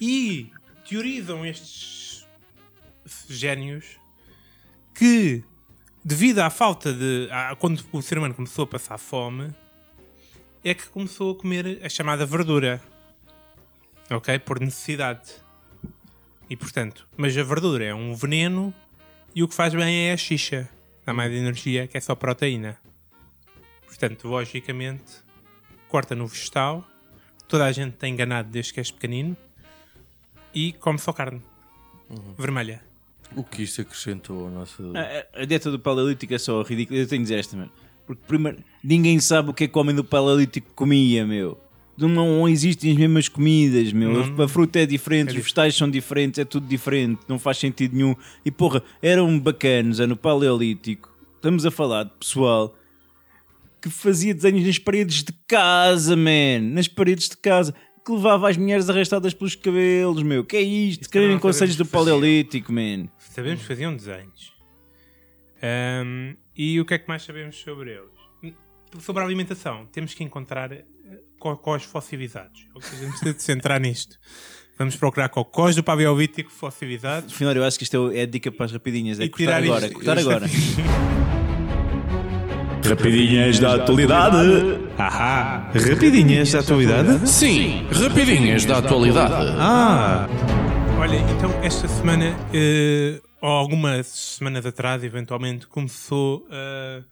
E 0.03 0.51
teorizam 0.89 1.45
estes 1.45 2.27
génios 3.29 3.99
que, 4.95 5.45
devido 6.03 6.39
à 6.39 6.49
falta 6.49 6.91
de. 6.91 7.29
à- 7.31 7.55
quando 7.55 7.85
o 7.93 8.01
ser 8.01 8.17
humano 8.17 8.33
começou 8.35 8.65
a 8.65 8.67
passar 8.67 8.97
fome, 8.97 9.55
é 10.65 10.73
que 10.73 10.89
começou 10.89 11.33
a 11.33 11.35
comer 11.35 11.81
a 11.85 11.89
chamada 11.91 12.25
verdura. 12.25 12.83
Ok? 14.11 14.39
Por 14.39 14.59
necessidade. 14.59 15.33
E 16.49 16.57
portanto, 16.57 17.07
mas 17.15 17.37
a 17.37 17.43
verdura 17.43 17.85
é 17.85 17.95
um 17.95 18.15
veneno 18.15 18.75
e 19.35 19.43
o 19.43 19.49
que 19.49 19.55
faz 19.55 19.75
bem 19.75 20.09
é 20.09 20.13
a 20.15 20.17
xixa. 20.17 20.67
Dá 21.05 21.13
mais 21.13 21.31
energia, 21.31 21.87
que 21.87 21.99
é 21.99 22.01
só 22.01 22.15
proteína. 22.15 22.79
Portanto, 23.87 24.27
logicamente, 24.29 25.13
corta 25.91 26.15
no 26.15 26.27
vegetal. 26.27 26.85
Toda 27.49 27.65
a 27.65 27.73
gente 27.73 27.95
tem 27.95 28.13
enganado 28.15 28.49
desde 28.49 28.73
que 28.73 28.81
és 28.81 28.91
pequenino. 28.91 29.37
E 30.55 30.73
come 30.75 30.99
só 30.99 31.13
carne. 31.13 31.41
Vermelha. 32.39 32.83
O 33.37 33.45
que 33.45 33.63
isto 33.63 33.81
acrescentou 33.81 34.45
ao 34.47 34.51
nosso. 34.51 34.93
A, 34.97 35.01
a- 35.01 35.43
a 35.43 35.45
dieta 35.45 35.71
do 35.71 35.79
paleolítico 35.79 36.35
é 36.35 36.39
só 36.39 36.63
ridícula. 36.63 36.99
Eu 36.99 37.07
tenho 37.07 37.21
de 37.23 37.25
dizer 37.29 37.39
esta, 37.41 37.57
mano. 37.57 37.71
Porque 38.07 38.23
primeiro, 38.27 38.59
ninguém 38.83 39.21
sabe 39.21 39.51
o 39.51 39.55
que 39.55 39.65
é 39.65 39.69
que 39.69 39.77
o 39.79 39.81
homem 39.81 39.95
do 39.95 40.03
paleolítico 40.03 40.73
comia, 40.75 41.25
meu. 41.25 41.59
Não, 41.97 42.09
não 42.09 42.49
existem 42.49 42.91
as 42.93 42.97
mesmas 42.97 43.29
comidas, 43.29 43.93
meu. 43.93 44.27
Não. 44.27 44.45
A 44.45 44.49
fruta 44.49 44.81
é 44.81 44.87
diferente, 44.87 45.29
É 45.29 45.31
os 45.33 45.37
vegetais 45.43 45.77
são 45.77 45.89
diferentes, 45.89 46.39
é 46.41 46.45
tudo 46.45 46.67
diferente, 46.67 47.21
não 47.29 47.39
faz 47.39 47.59
sentido 47.59 47.95
nenhum. 47.95 48.17
E 48.45 48.51
porra, 48.51 48.83
eram 49.03 49.39
bacanos, 49.39 50.01
é 50.01 50.07
no 50.07 50.17
paleolítico. 50.17 51.09
Estamos 51.37 51.65
a 51.65 51.71
falar 51.71 52.05
de 52.05 52.11
pessoal 52.19 52.75
que 53.81 53.89
fazia 53.91 54.35
desenhos 54.35 54.67
nas 54.67 54.79
paredes 54.79 55.23
de 55.25 55.33
casa, 55.49 56.15
man. 56.17 56.61
Nas 56.73 56.89
paredes 56.89 57.29
de 57.29 57.37
casa. 57.37 57.75
Que 58.05 58.13
levava 58.13 58.49
as 58.49 58.57
mulheres 58.57 58.89
arrastadas 58.89 59.35
pelos 59.35 59.55
cabelos, 59.55 60.23
meu. 60.23 60.45
Que 60.45 60.57
é 60.57 60.63
isto? 60.63 61.09
Querem 61.11 61.39
conselhos 61.39 61.77
do 61.77 61.85
paleolítico, 61.87 62.73
man. 62.73 63.09
Sabemos 63.19 63.61
que 63.61 63.67
faziam 63.67 63.95
desenhos. 63.95 64.53
Ahm, 65.63 66.35
e 66.57 66.81
o 66.81 66.85
que 66.85 66.95
é 66.95 66.99
que 66.99 67.07
mais 67.09 67.23
sabemos 67.23 67.57
sobre 67.57 67.91
eles? 67.93 68.55
Sobre 69.01 69.23
a 69.23 69.27
alimentação, 69.27 69.87
temos 69.93 70.15
que 70.15 70.25
encontrar 70.25 70.73
eh, 70.73 70.85
cocós 71.39 71.85
fossilizados. 71.85 72.67
É 72.75 72.79
o 72.79 72.81
que 72.81 72.97
Temos 73.21 73.37
de 73.37 73.43
centrar 73.43 73.79
nisto. 73.81 74.17
Vamos 74.79 74.97
procurar 74.97 75.29
cocós 75.29 75.77
do 75.77 75.85
paleolítico 75.85 76.51
fossilizados. 76.51 77.33
Afinal, 77.33 77.55
eu 77.55 77.63
acho 77.65 77.77
que 77.79 77.85
isto 77.85 78.11
é 78.13 78.23
a 78.23 78.27
dica 78.27 78.51
para 78.51 78.65
as 78.67 78.73
rapidinhas. 78.73 79.21
É 79.21 79.25
E 79.25 79.29
cortar 79.29 79.63
agora, 79.63 79.85
isto- 79.87 79.95
cortar 79.95 80.17
isto- 80.19 80.31
agora. 80.31 80.47
Rapidinhas 82.91 83.61
da 83.61 83.77
atualidade. 83.77 84.37
Ahá! 84.99 85.71
Rapidinhas 85.73 86.51
da 86.51 86.59
atualidade? 86.59 87.29
Sim, 87.29 87.87
rapidinhas 87.89 88.65
da 88.65 88.79
atualidade. 88.79 89.55
Ah! 89.59 90.27
Olha, 90.99 91.17
então 91.17 91.51
esta 91.63 91.87
semana, 91.87 92.37
eh, 92.53 93.21
ou 93.41 93.49
algumas 93.49 94.09
semanas 94.09 94.67
atrás, 94.67 95.05
eventualmente, 95.05 95.69
começou 95.69 96.45
eh, 96.51 97.03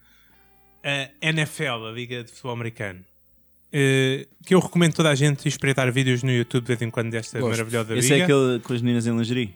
a 1.23 1.27
NFL, 1.29 1.87
a 1.87 1.93
Liga 1.93 2.25
de 2.25 2.31
Futebol 2.33 2.53
Americano. 2.55 3.01
eh, 3.73 4.27
que 4.45 4.55
eu 4.57 4.59
recomendo 4.61 4.95
toda 4.95 5.11
a 5.11 5.15
gente 5.15 5.47
espreitar 5.47 5.93
vídeos 5.93 6.25
no 6.25 6.33
YouTube 6.33 6.65
de 6.65 6.69
vez 6.69 6.83
em 6.83 6.91
quando 6.91 7.11
desta 7.11 7.39
Gosto. 7.39 7.53
maravilhosa 7.53 7.97
Esse 7.97 8.15
é 8.15 8.17
briga. 8.19 8.25
aquele 8.25 8.61
com 8.61 8.73
as 8.73 8.83
meninas 8.83 9.07
em 9.07 9.17
lingerie. 9.17 9.55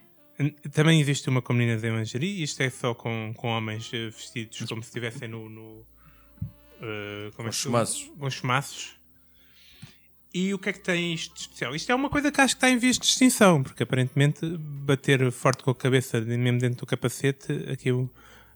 Também 0.73 1.01
existe 1.01 1.29
uma 1.29 1.43
com 1.43 1.53
meninas 1.53 1.83
em 1.83 1.91
lingerie, 1.97 2.43
isto 2.45 2.63
é 2.63 2.71
só 2.71 2.95
com, 2.95 3.33
com 3.37 3.49
homens 3.49 3.91
vestidos 3.91 4.63
como 4.69 4.83
se 4.83 4.89
estivessem 4.89 5.27
no. 5.29 5.49
no 5.49 5.91
eh, 6.83 7.31
como 7.37 7.45
Com 7.45 7.49
é 7.49 7.53
chumaços. 7.53 8.11
Com 8.19 8.31
chumaços. 8.31 8.91
E 10.35 10.53
o 10.55 10.59
que 10.59 10.71
é 10.71 10.73
que 10.73 10.81
tem 10.81 11.13
isto 11.13 11.35
de 11.35 11.41
especial? 11.43 11.75
Isto 11.75 11.93
é 11.93 11.95
uma 11.95 12.09
coisa 12.09 12.33
que 12.33 12.41
acho 12.41 12.55
que 12.55 12.59
está 12.59 12.71
em 12.71 12.79
vias 12.79 12.99
de 12.99 13.05
extinção, 13.05 13.63
porque 13.63 13.83
aparentemente 13.83 14.47
bater 14.59 15.31
forte 15.31 15.63
com 15.63 15.71
a 15.71 15.75
cabeça 15.75 16.21
mesmo 16.23 16.59
dentro 16.59 16.79
do 16.79 16.87
capacete 16.87 17.53
aquilo 17.71 18.11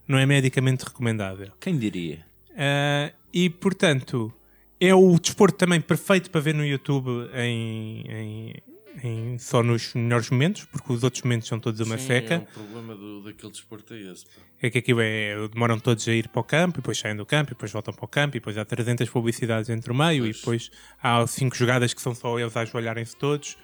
não 0.08 0.16
é 0.18 0.24
medicamente 0.24 0.84
recomendável. 0.84 1.52
Quem 1.60 1.76
diria? 1.78 2.24
Ah, 2.56 3.12
e 3.32 3.50
portanto, 3.50 4.32
é 4.80 4.94
o 4.94 5.18
desporto 5.18 5.58
também 5.58 5.80
perfeito 5.80 6.30
para 6.30 6.40
ver 6.40 6.54
no 6.54 6.64
YouTube 6.64 7.10
em, 7.34 8.04
em- 8.08 8.54
em- 9.02 9.38
só 9.38 9.62
nos 9.62 9.94
melhores 9.94 10.30
momentos, 10.30 10.64
porque 10.64 10.92
os 10.92 11.02
outros 11.04 11.22
momentos 11.22 11.48
são 11.48 11.58
todos 11.60 11.80
uma 11.80 11.98
Sim, 11.98 12.06
seca. 12.06 12.34
É, 12.34 12.38
o 12.38 12.46
problema 12.46 12.94
do, 12.96 13.22
daquele 13.22 13.52
desporto 13.52 13.94
é 13.94 14.00
esse. 14.00 14.24
pá. 14.26 14.32
É 14.62 14.70
que 14.70 14.78
aquilo 14.78 15.00
é. 15.02 15.48
Demoram 15.48 15.78
todos 15.78 16.06
a 16.08 16.12
ir 16.14 16.28
para 16.28 16.40
o 16.40 16.44
campo, 16.44 16.78
e 16.78 16.80
depois 16.80 16.98
saem 16.98 17.14
do 17.16 17.26
campo, 17.26 17.50
e 17.50 17.54
depois 17.54 17.70
voltam 17.70 17.92
para 17.92 18.04
o 18.04 18.08
campo, 18.08 18.36
e 18.36 18.40
depois 18.40 18.56
há 18.56 18.64
300 18.64 19.08
publicidades 19.10 19.68
entre 19.68 19.92
o 19.92 19.94
meio, 19.94 20.24
e 20.26 20.28
Pois. 20.30 20.36
depois 20.38 20.70
há 21.02 21.26
cinco 21.26 21.54
jogadas 21.56 21.92
que 21.92 22.00
são 22.00 22.14
só 22.14 22.38
eles 22.38 22.56
a 22.56 22.60
ajoelharem-se 22.62 23.16
todos. 23.16 23.56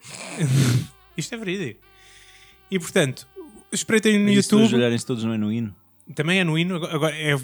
Isto 1.16 1.34
é 1.34 1.38
verídico. 1.38 1.80
E 2.70 2.78
portanto, 2.78 3.26
espreitem 3.72 4.18
no 4.18 4.30
isso 4.30 4.54
YouTube. 4.54 4.64
ajoelharem-se 4.66 5.04
todos 5.06 5.24
não 5.24 5.32
é 5.34 5.38
no 5.38 5.52
hino? 5.52 5.74
Também 6.14 6.40
é 6.40 6.44
no 6.44 6.58
hino. 6.58 6.76
Agora, 6.86 7.14
é- 7.16 7.36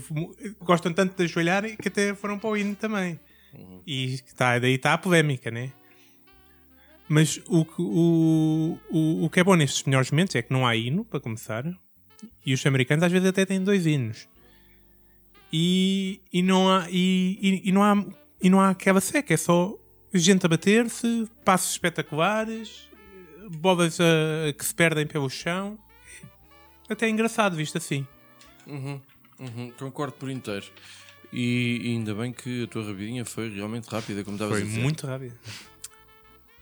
gostam 0.60 0.92
tanto 0.92 1.16
de 1.16 1.24
ajoelhar 1.24 1.64
que 1.76 1.88
até 1.88 2.14
foram 2.14 2.38
para 2.38 2.50
o 2.50 2.56
hino 2.56 2.74
também. 2.74 3.18
E 3.86 4.14
está, 4.14 4.58
daí 4.58 4.74
está 4.74 4.94
a 4.94 4.98
polémica, 4.98 5.50
né? 5.50 5.72
Mas 7.08 7.40
o, 7.46 7.64
que- 7.64 7.80
o, 7.82 8.78
o, 8.90 9.24
o 9.24 9.30
que 9.30 9.40
é 9.40 9.44
bom 9.44 9.54
nestes 9.54 9.84
melhores 9.84 10.10
momentos 10.10 10.34
é 10.34 10.42
que 10.42 10.52
não 10.52 10.66
há 10.66 10.74
hino, 10.74 11.04
para 11.04 11.20
começar. 11.20 11.64
E 12.44 12.52
os 12.52 12.64
americanos 12.66 13.04
às 13.04 13.12
vezes 13.12 13.28
até 13.28 13.44
têm 13.44 13.62
dois 13.62 13.86
hinos. 13.86 14.28
E, 15.52 16.20
e, 16.32 16.42
não, 16.42 16.68
há, 16.68 16.86
e, 16.90 17.38
e, 17.64 17.68
e 17.68 17.72
não 17.72 17.82
há 17.82 18.04
e 18.42 18.50
não 18.50 18.60
há 18.60 18.70
aquela 18.70 19.00
seca, 19.00 19.32
é 19.32 19.36
só 19.36 19.74
gente 20.12 20.44
a 20.44 20.48
bater-se, 20.48 21.26
passos 21.44 21.70
espetaculares, 21.72 22.88
bolas 23.50 23.98
a- 24.00 24.52
que 24.52 24.64
se 24.64 24.74
perdem 24.74 25.06
pelo 25.06 25.30
chão. 25.30 25.78
Até 26.88 27.06
é 27.06 27.10
engraçado 27.10 27.56
visto 27.56 27.78
assim. 27.78 28.06
Uhum, 28.66 29.00
concordo 29.78 30.14
por 30.14 30.30
inteiro. 30.30 30.66
E, 31.32 31.80
e 31.82 31.88
ainda 31.88 32.14
bem 32.14 32.32
que 32.32 32.64
a 32.64 32.66
tua 32.66 32.84
rabidinha 32.84 33.24
foi 33.24 33.48
realmente 33.52 33.86
rápida, 33.88 34.22
como 34.22 34.36
estavas 34.36 34.58
Foi 34.58 34.62
a 34.62 34.66
dizer. 34.68 34.82
muito 34.82 35.06
rápido. 35.06 35.34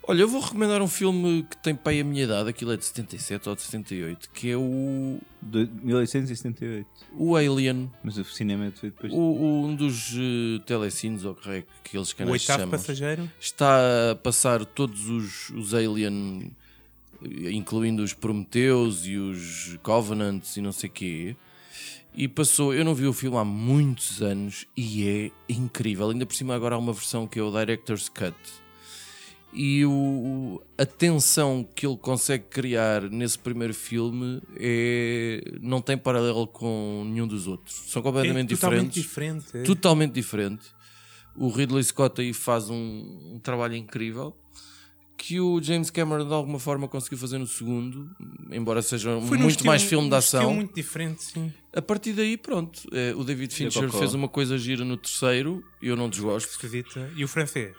Olha, 0.06 0.20
eu 0.20 0.28
vou 0.28 0.40
recomendar 0.40 0.82
um 0.82 0.88
filme 0.88 1.44
que 1.48 1.56
tem 1.56 1.74
pai 1.74 1.98
a 2.00 2.04
minha 2.04 2.24
idade, 2.24 2.50
aquilo 2.50 2.72
é 2.72 2.76
de 2.76 2.84
77 2.84 3.48
ou 3.48 3.54
de 3.56 3.62
78, 3.62 4.28
que 4.34 4.50
é 4.50 4.56
o, 4.56 5.18
De 5.40 5.66
1878. 5.82 6.86
o 7.16 7.34
Alien, 7.34 7.90
Mas 8.02 8.18
o 8.18 8.24
cinema 8.24 8.66
é 8.66 8.70
feito 8.70 8.94
depois. 8.94 9.12
o, 9.12 9.16
o- 9.16 9.64
um 9.66 9.74
dos 9.74 10.12
uh, 10.12 10.58
telecines, 10.66 11.24
ou 11.24 11.34
que 11.34 11.48
é 11.48 11.62
que 11.62 11.68
aqueles 11.86 12.10
O 12.10 12.16
canais 12.16 12.42
se 12.42 12.50
oitavo 12.52 12.60
chamam. 12.64 12.78
passageiro. 12.78 13.30
Está 13.40 14.10
a 14.10 14.14
passar 14.16 14.64
todos 14.66 15.08
os, 15.08 15.48
os 15.50 15.72
Alien, 15.72 16.50
incluindo 17.22 18.02
os 18.02 18.12
Prometheus 18.12 19.06
e 19.06 19.16
os 19.16 19.78
Covenants 19.82 20.54
e 20.58 20.60
não 20.60 20.72
sei 20.72 20.90
quê. 20.90 21.34
E 22.14 22.28
passou, 22.28 22.74
eu 22.74 22.84
não 22.84 22.94
vi 22.94 23.06
o 23.06 23.12
filme 23.14 23.38
há 23.38 23.44
muitos 23.44 24.20
anos 24.22 24.66
e 24.76 25.08
é 25.08 25.30
incrível. 25.52 26.10
Ainda 26.10 26.26
por 26.26 26.34
cima 26.34 26.54
agora 26.54 26.74
há 26.74 26.78
uma 26.78 26.92
versão 26.92 27.26
que 27.26 27.38
é 27.38 27.42
o 27.42 27.50
Director's 27.50 28.08
Cut. 28.10 28.34
E 29.54 29.84
o, 29.86 30.60
a 30.76 30.84
tensão 30.84 31.64
que 31.76 31.86
ele 31.86 31.96
consegue 31.96 32.44
criar 32.50 33.02
nesse 33.02 33.38
primeiro 33.38 33.72
filme 33.72 34.42
é, 34.56 35.40
não 35.60 35.80
tem 35.80 35.96
paralelo 35.96 36.46
com 36.48 37.04
nenhum 37.06 37.26
dos 37.28 37.46
outros. 37.46 37.84
São 37.86 38.02
completamente 38.02 38.52
é 38.52 38.56
totalmente 38.56 38.92
diferentes 38.94 39.44
diferente. 39.44 39.58
é. 39.58 39.62
totalmente 39.62 40.12
diferente. 40.12 40.64
O 41.36 41.48
Ridley 41.48 41.82
Scott 41.84 42.20
aí 42.20 42.32
faz 42.32 42.68
um, 42.68 43.32
um 43.34 43.38
trabalho 43.40 43.76
incrível 43.76 44.36
que 45.16 45.40
o 45.40 45.62
James 45.62 45.88
Cameron 45.88 46.26
de 46.26 46.34
alguma 46.34 46.58
forma 46.58 46.86
conseguiu 46.88 47.16
fazer 47.16 47.38
no 47.38 47.46
segundo, 47.46 48.10
embora 48.50 48.82
seja 48.82 49.10
Foi 49.20 49.38
muito 49.38 49.50
estilo- 49.52 49.68
mais 49.68 49.82
filme 49.82 50.08
de 50.10 50.16
ação. 50.16 50.52
muito 50.52 50.74
diferente, 50.74 51.22
sim. 51.22 51.52
A 51.72 51.80
partir 51.80 52.12
daí, 52.12 52.36
pronto, 52.36 52.82
eh, 52.92 53.14
o 53.16 53.24
David 53.24 53.54
Fincher 53.54 53.90
fez 53.90 54.12
uma 54.14 54.28
coisa 54.28 54.58
gira 54.58 54.84
no 54.84 54.96
terceiro 54.96 55.64
e 55.80 55.88
eu 55.88 55.96
não 55.96 56.10
desgosto. 56.10 56.50
Esquisita. 56.50 57.10
E 57.16 57.24
o 57.24 57.28
francês? 57.28 57.74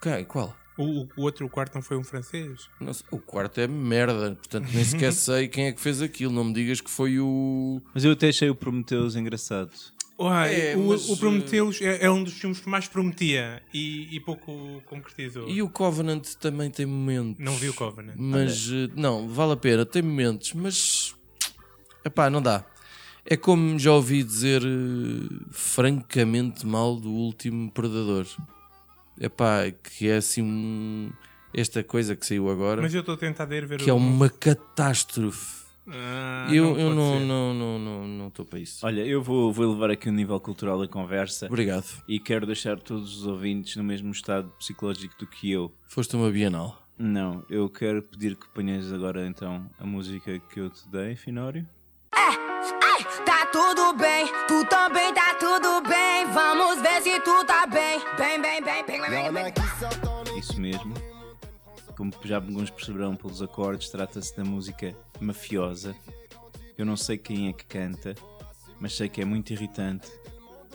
Quem? 0.00 0.24
Qual? 0.24 0.56
O, 0.76 1.02
o- 1.02 1.08
outro, 1.16 1.44
o 1.46 1.50
quarto, 1.50 1.74
não 1.74 1.82
foi 1.82 1.96
um 1.96 2.04
francês? 2.04 2.68
Não 2.80 2.92
sei. 2.94 3.04
O 3.10 3.18
quarto 3.18 3.60
é 3.60 3.66
merda, 3.66 4.36
portanto 4.36 4.68
nem 4.72 4.84
sequer 4.84 5.10
sei 5.12 5.48
quem 5.48 5.66
é 5.66 5.72
que 5.72 5.80
fez 5.80 6.00
aquilo. 6.00 6.32
Não 6.32 6.44
me 6.44 6.52
digas 6.52 6.80
que 6.80 6.90
foi 6.90 7.18
o. 7.18 7.80
Mas 7.92 8.04
eu 8.04 8.12
até 8.12 8.28
achei 8.28 8.48
o 8.48 8.54
Prometheus 8.54 9.16
engraçado. 9.16 9.70
Uai, 10.20 10.72
É, 10.72 10.76
o, 10.76 10.88
mas, 10.88 11.08
o 11.08 11.16
Prometheus 11.16 11.80
é, 11.80 12.04
é 12.04 12.10
um 12.10 12.24
dos 12.24 12.34
filmes 12.34 12.58
que 12.58 12.68
mais 12.68 12.88
prometia 12.88 13.62
e, 13.72 14.08
e 14.16 14.18
pouco 14.20 14.82
concretizou. 14.86 15.48
E 15.48 15.62
o 15.62 15.68
Covenant 15.68 16.24
também 16.40 16.70
tem 16.70 16.86
momentos. 16.86 17.44
Não 17.44 17.54
vi 17.56 17.68
o 17.68 17.74
Covenant. 17.74 18.16
Mas 18.16 18.68
eh, 18.72 18.88
não, 18.96 19.28
vale 19.28 19.52
a 19.52 19.56
pena, 19.56 19.86
tem 19.86 20.02
momentos, 20.02 20.54
mas 20.54 21.14
epá, 22.04 22.28
não 22.28 22.42
dá. 22.42 22.64
É 23.24 23.36
como 23.36 23.78
já 23.78 23.92
ouvi 23.92 24.24
dizer 24.24 24.60
eh, 24.64 25.44
francamente 25.52 26.66
mal 26.66 26.96
do 26.96 27.10
último 27.10 27.70
Predador. 27.70 28.26
Epá, 29.20 29.70
que 29.70 30.08
é 30.08 30.16
assim 30.16 30.42
um- 30.42 31.10
esta 31.52 31.82
coisa 31.82 32.14
que 32.14 32.24
saiu 32.26 32.50
agora, 32.50 32.80
Mas 32.82 32.92
eu 32.94 33.00
estou 33.00 33.14
a 33.14 33.18
tentar 33.18 33.44
ver, 33.46 33.66
ver 33.66 33.78
que 33.78 33.88
é 33.90 33.92
o- 33.92 33.96
uma 33.96 34.28
catástrofe. 34.28 35.58
Ah, 35.90 36.46
eu 36.52 36.64
não 36.74 36.78
eu 36.78 36.94
não 36.94 37.20
não 37.20 37.54
não 37.54 37.78
não 37.78 38.06
não 38.08 38.28
estou 38.28 38.44
para 38.44 38.58
isso. 38.58 38.84
Olha, 38.84 39.00
eu 39.06 39.22
vou, 39.22 39.50
vou 39.50 39.64
elevar 39.64 39.90
aqui 39.90 40.08
o 40.10 40.12
nível 40.12 40.38
cultural 40.38 40.78
da 40.78 40.86
conversa 40.86 41.46
Obrigado. 41.46 41.86
e 42.06 42.20
quero 42.20 42.44
deixar 42.44 42.78
todos 42.78 43.16
os 43.20 43.26
ouvintes 43.26 43.74
no 43.76 43.82
mesmo 43.84 44.10
estado 44.12 44.52
psicológico 44.58 45.14
do 45.18 45.26
que 45.26 45.50
eu. 45.50 45.72
Foste 45.88 46.14
uma 46.14 46.30
Bienal. 46.30 46.82
Não, 46.98 47.42
eu 47.48 47.70
quero 47.70 48.02
pedir 48.02 48.36
que 48.36 48.46
ponhas 48.50 48.92
agora 48.92 49.26
então 49.26 49.70
a 49.80 49.86
música 49.86 50.38
que 50.52 50.60
eu 50.60 50.68
te 50.68 50.86
dei, 50.90 51.16
Finório. 51.16 51.66
Tá 53.24 53.46
tudo 53.52 53.94
bem, 53.94 54.26
tu 54.46 54.64
também 54.68 55.14
tá 55.14 55.34
tudo 55.34 55.80
bem. 55.88 56.26
Vamos 56.32 56.82
ver 56.82 57.00
se 57.02 57.18
tu 57.20 57.44
tá 57.46 57.57
mesmo. 60.68 60.94
Como 61.96 62.12
já 62.24 62.36
alguns 62.36 62.70
perceberão 62.70 63.16
pelos 63.16 63.42
acordes, 63.42 63.88
trata-se 63.88 64.36
da 64.36 64.44
música 64.44 64.94
mafiosa. 65.20 65.94
Eu 66.76 66.86
não 66.86 66.96
sei 66.96 67.18
quem 67.18 67.48
é 67.48 67.52
que 67.52 67.64
canta, 67.64 68.14
mas 68.78 68.94
sei 68.94 69.08
que 69.08 69.20
é 69.20 69.24
muito 69.24 69.52
irritante. 69.52 70.08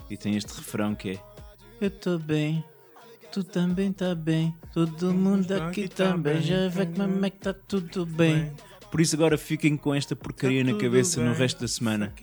E 0.10 0.18
tem 0.18 0.36
este 0.36 0.54
refrão 0.54 0.94
que 0.96 1.12
é 1.12 1.20
Eu 1.80 1.90
tô 1.90 2.18
bem, 2.18 2.64
tu 3.32 3.44
também 3.44 3.94
tá 3.94 4.14
bem, 4.14 4.54
todo 4.74 5.14
mundo 5.14 5.52
aqui 5.54 5.88
tá 5.88 6.18
bem, 6.18 6.42
já 6.42 6.68
vê 6.68 6.86
que 6.86 6.98
mamãe 7.00 7.32
que 7.32 7.38
tá 7.38 7.54
tudo 7.54 8.06
bem. 8.06 8.52
Por 8.92 9.00
isso 9.00 9.16
agora 9.16 9.38
fiquem 9.38 9.78
com 9.78 9.96
esta 9.96 10.16
porcaria 10.16 10.64
Tá 10.64 10.72
na 10.72 10.78
cabeça 10.78 11.24
no 11.24 11.34
resto 11.34 11.62
da 11.62 11.68
semana. 11.68 12.14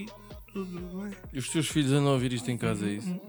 Aqui, 0.50 0.64
tudo 0.64 1.02
bem. 1.02 1.12
E 1.32 1.38
os 1.38 1.48
teus 1.48 1.68
filhos 1.68 1.92
andam 1.92 2.08
a 2.08 2.12
ouvir 2.12 2.32
isto 2.32 2.50
em 2.50 2.56
casa, 2.56 2.86
é 2.86 2.90
isso? 2.90 3.20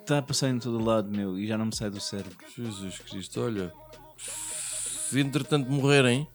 Está 0.00 0.18
a 0.18 0.22
passar 0.22 0.48
em 0.48 0.58
todo 0.58 0.82
lado, 0.82 1.10
meu, 1.10 1.38
e 1.38 1.46
já 1.46 1.56
não 1.58 1.66
me 1.66 1.76
sai 1.76 1.90
do 1.90 2.00
cérebro. 2.00 2.36
Jesus 2.56 2.98
Cristo, 2.98 3.40
olha. 3.42 3.72
Se 4.16 5.20
entretanto 5.20 5.70
morrerem, 5.70 6.26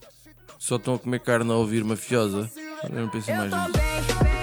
só 0.59 0.75
estão 0.75 0.95
a 0.95 0.99
comer 0.99 1.19
carne 1.19 1.51
a 1.51 1.55
ouvir 1.55 1.83
mafiosa. 1.83 2.49
Eu 2.83 3.01
não 3.01 3.09
penso 3.09 3.31
mais 3.31 3.51
nisso. 3.51 4.34